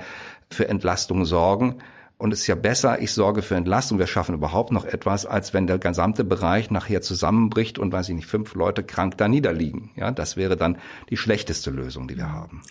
[0.51, 1.79] für Entlastung sorgen.
[2.17, 5.53] Und es ist ja besser, ich sorge für Entlastung, wir schaffen überhaupt noch etwas, als
[5.53, 9.91] wenn der gesamte Bereich nachher zusammenbricht und, weiß ich nicht, fünf Leute krank da niederliegen.
[9.95, 10.79] Ja, das wäre dann
[11.11, 12.63] die schlechteste Lösung, die wir haben.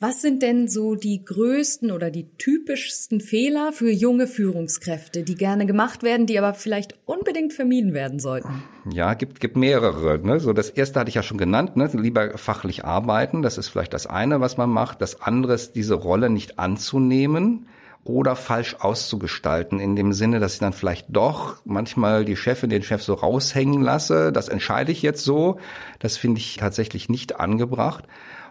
[0.00, 5.66] Was sind denn so die größten oder die typischsten Fehler für junge Führungskräfte, die gerne
[5.66, 8.64] gemacht werden, die aber vielleicht unbedingt vermieden werden sollten?
[8.90, 10.18] Ja, gibt, gibt mehrere.
[10.18, 10.40] Ne?
[10.40, 11.88] So das erste hatte ich ja schon genannt, ne?
[11.92, 13.42] lieber fachlich arbeiten.
[13.42, 15.00] Das ist vielleicht das eine, was man macht.
[15.00, 17.66] Das andere ist, diese Rolle nicht anzunehmen
[18.04, 22.82] oder falsch auszugestalten, in dem Sinne, dass ich dann vielleicht doch manchmal die Chefin, den
[22.82, 24.30] Chef so raushängen lasse.
[24.30, 25.58] Das entscheide ich jetzt so.
[25.98, 28.04] Das finde ich tatsächlich nicht angebracht.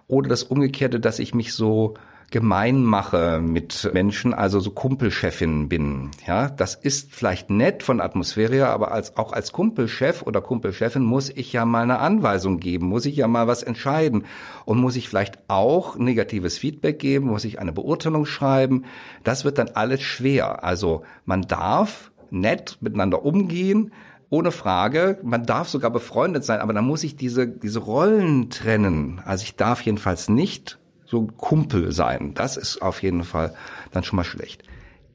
[0.07, 1.93] Oder das Umgekehrte, dass ich mich so
[2.33, 6.09] gemein mache mit Menschen, also so Kumpelchefin bin.
[6.25, 11.29] Ja, das ist vielleicht nett von Atmosphäre, aber als, auch als Kumpelchef oder Kumpelchefin muss
[11.29, 14.25] ich ja mal eine Anweisung geben, muss ich ja mal was entscheiden
[14.65, 18.85] und muss ich vielleicht auch negatives Feedback geben, muss ich eine Beurteilung schreiben.
[19.23, 20.63] Das wird dann alles schwer.
[20.63, 23.93] Also man darf nett miteinander umgehen,
[24.31, 25.19] ohne Frage.
[25.21, 29.21] Man darf sogar befreundet sein, aber dann muss ich diese, diese Rollen trennen.
[29.23, 30.79] Also ich darf jedenfalls nicht
[31.13, 32.33] so Kumpel sein.
[32.33, 33.53] Das ist auf jeden Fall
[33.91, 34.63] dann schon mal schlecht.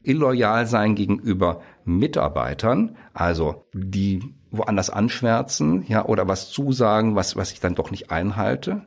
[0.01, 7.59] Illoyal sein gegenüber Mitarbeitern, also die woanders anschwärzen, ja, oder was zusagen, was, was ich
[7.59, 8.85] dann doch nicht einhalte.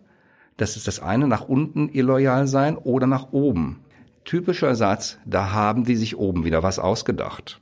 [0.57, 3.81] Das ist das eine, nach unten illoyal sein oder nach oben.
[4.25, 7.61] Typischer Satz, da haben die sich oben wieder was ausgedacht.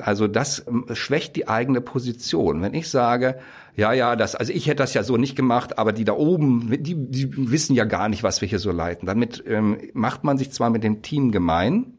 [0.00, 2.62] Also das ähm, schwächt die eigene Position.
[2.62, 3.38] Wenn ich sage,
[3.74, 6.70] ja, ja, das, also ich hätte das ja so nicht gemacht, aber die da oben,
[6.82, 9.06] die, die wissen ja gar nicht, was wir hier so leiten.
[9.06, 11.94] Damit ähm, macht man sich zwar mit dem Team gemein,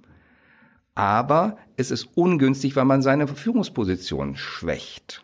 [0.96, 5.24] aber es ist ungünstig, weil man seine Führungsposition schwächt.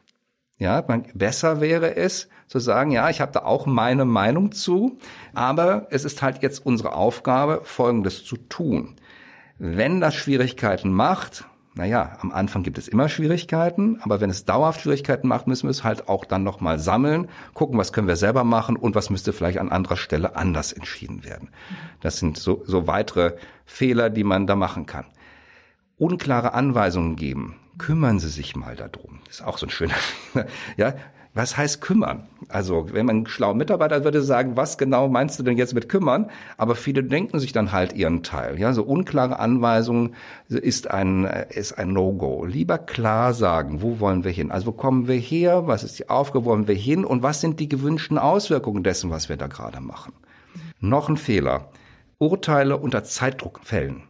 [0.60, 5.00] Ja, man, besser wäre es zu sagen, ja, ich habe da auch meine Meinung zu,
[5.34, 8.96] aber es ist halt jetzt unsere Aufgabe, Folgendes zu tun.
[9.58, 11.46] Wenn das Schwierigkeiten macht,
[11.76, 15.72] naja, am Anfang gibt es immer Schwierigkeiten, aber wenn es dauerhaft Schwierigkeiten macht, müssen wir
[15.72, 19.34] es halt auch dann nochmal sammeln, gucken, was können wir selber machen und was müsste
[19.34, 21.50] vielleicht an anderer Stelle anders entschieden werden.
[22.00, 23.34] Das sind so, so weitere
[23.66, 25.06] Fehler, die man da machen kann.
[25.98, 27.56] Unklare Anweisungen geben.
[27.80, 29.22] Kümmern Sie sich mal darum.
[29.30, 29.96] ist auch so ein schöner,
[30.78, 30.94] ja,
[31.34, 32.28] was heißt kümmern?
[32.48, 36.30] Also, wenn man schlau Mitarbeiter würde sagen, was genau meinst du denn jetzt mit kümmern?
[36.58, 38.60] Aber viele denken sich dann halt ihren Teil.
[38.60, 40.16] Ja, so unklare Anweisungen
[40.48, 42.46] ist ein, ist ein No-Go.
[42.46, 44.52] Lieber klar sagen, wo wollen wir hin?
[44.52, 45.66] Also, wo kommen wir her?
[45.66, 46.46] Was ist die Aufgabe?
[46.46, 47.04] Wo wollen wir hin?
[47.04, 50.14] Und was sind die gewünschten Auswirkungen dessen, was wir da gerade machen?
[50.80, 51.70] Noch ein Fehler.
[52.20, 54.04] Urteile unter Zeitdruck fällen.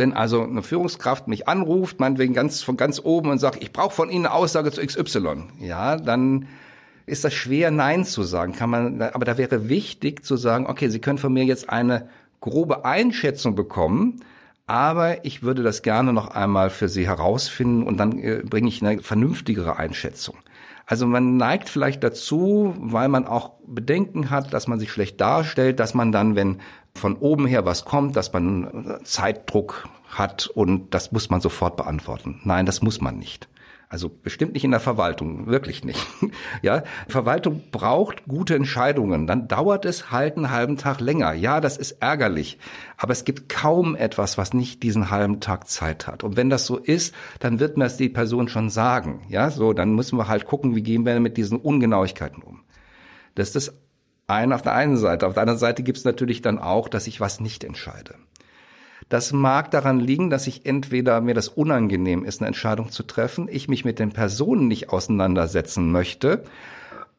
[0.00, 3.94] Wenn also eine Führungskraft mich anruft, meinetwegen ganz von ganz oben und sagt, ich brauche
[3.94, 6.48] von Ihnen eine Aussage zu XY, ja, dann
[7.04, 8.54] ist das schwer, Nein zu sagen.
[8.54, 12.08] Kann man, aber da wäre wichtig zu sagen, okay, Sie können von mir jetzt eine
[12.40, 14.24] grobe Einschätzung bekommen,
[14.66, 18.82] aber ich würde das gerne noch einmal für Sie herausfinden und dann äh, bringe ich
[18.82, 20.36] eine vernünftigere Einschätzung.
[20.86, 25.78] Also man neigt vielleicht dazu, weil man auch Bedenken hat, dass man sich schlecht darstellt,
[25.78, 26.60] dass man dann, wenn
[26.94, 32.40] von oben her was kommt, dass man Zeitdruck hat und das muss man sofort beantworten.
[32.44, 33.48] Nein, das muss man nicht.
[33.90, 36.06] Also bestimmt nicht in der Verwaltung, wirklich nicht.
[36.62, 39.26] Ja, Verwaltung braucht gute Entscheidungen.
[39.26, 41.32] Dann dauert es halt einen halben Tag länger.
[41.32, 42.58] Ja, das ist ärgerlich.
[42.96, 46.22] Aber es gibt kaum etwas, was nicht diesen halben Tag Zeit hat.
[46.22, 49.22] Und wenn das so ist, dann wird mir das die Person schon sagen.
[49.28, 52.60] Ja, so, dann müssen wir halt gucken, wie gehen wir mit diesen Ungenauigkeiten um.
[53.34, 53.74] Das ist das
[54.30, 55.26] eine auf der einen Seite.
[55.26, 58.14] Auf der anderen Seite gibt es natürlich dann auch, dass ich was nicht entscheide.
[59.08, 63.48] Das mag daran liegen, dass ich entweder mir das unangenehm ist, eine Entscheidung zu treffen,
[63.50, 66.44] ich mich mit den Personen nicht auseinandersetzen möchte,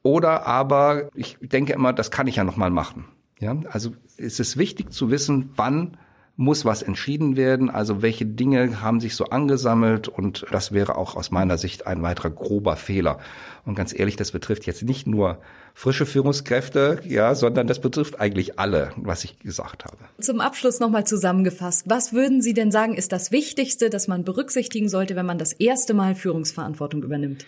[0.04, 3.06] oder aber ich denke immer, das kann ich ja noch mal machen.
[3.40, 5.98] Ja, also es ist wichtig zu wissen, wann
[6.42, 11.16] muss was entschieden werden, also welche Dinge haben sich so angesammelt und das wäre auch
[11.16, 13.20] aus meiner Sicht ein weiterer grober Fehler.
[13.64, 15.38] Und ganz ehrlich, das betrifft jetzt nicht nur
[15.76, 19.98] frische Führungskräfte, ja, sondern das betrifft eigentlich alle, was ich gesagt habe.
[20.20, 21.86] Zum Abschluss nochmal zusammengefasst.
[21.88, 25.54] Was würden Sie denn sagen, ist das Wichtigste, das man berücksichtigen sollte, wenn man das
[25.54, 27.46] erste Mal Führungsverantwortung übernimmt?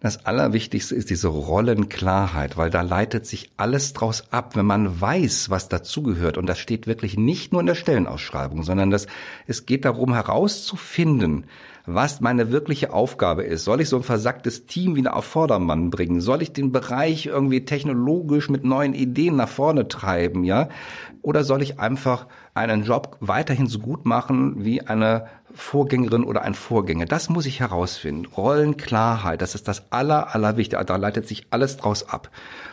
[0.00, 5.50] Das Allerwichtigste ist diese Rollenklarheit, weil da leitet sich alles draus ab, wenn man weiß,
[5.50, 6.38] was dazugehört.
[6.38, 9.08] Und das steht wirklich nicht nur in der Stellenausschreibung, sondern das,
[9.48, 11.46] es geht darum herauszufinden,
[11.84, 13.64] was meine wirkliche Aufgabe ist.
[13.64, 16.20] Soll ich so ein versacktes Team wieder auf Vordermann bringen?
[16.20, 20.68] Soll ich den Bereich irgendwie technologisch mit neuen Ideen nach vorne treiben, ja?
[21.22, 26.54] Oder soll ich einfach einen Job weiterhin so gut machen wie eine Vorgängerin oder ein
[26.54, 27.06] Vorgänger.
[27.06, 28.26] Das muss ich herausfinden.
[28.26, 30.84] Rollenklarheit, das ist das aller, allerwichtigste.
[30.84, 32.30] Da leitet sich alles draus ab.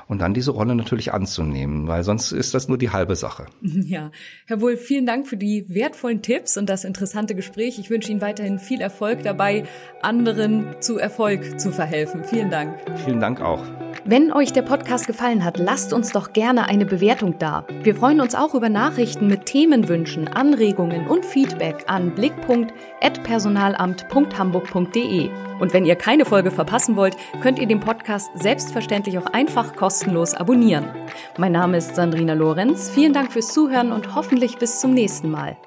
[0.07, 3.45] Und dann diese Rolle natürlich anzunehmen, weil sonst ist das nur die halbe Sache.
[3.85, 4.09] Ja,
[4.47, 7.77] Herr Wohl, vielen Dank für die wertvollen Tipps und das interessante Gespräch.
[7.77, 9.65] Ich wünsche Ihnen weiterhin viel Erfolg dabei,
[10.01, 12.23] anderen zu Erfolg zu verhelfen.
[12.23, 12.75] Vielen Dank.
[13.05, 13.63] Vielen Dank auch.
[14.07, 17.65] Wenn euch der Podcast gefallen hat, lasst uns doch gerne eine Bewertung da.
[17.81, 22.13] Wir freuen uns auch über Nachrichten mit Themenwünschen, Anregungen und Feedback an
[22.99, 25.29] blickpunkt@personalamt.hamburg.de.
[25.59, 30.33] Und wenn ihr keine Folge verpassen wollt, könnt ihr den Podcast selbstverständlich auch einfach kostenlos
[30.33, 30.85] abonnieren.
[31.37, 32.89] Mein Name ist Sandrina Lorenz.
[32.89, 35.57] Vielen Dank fürs Zuhören und hoffentlich bis zum nächsten Mal.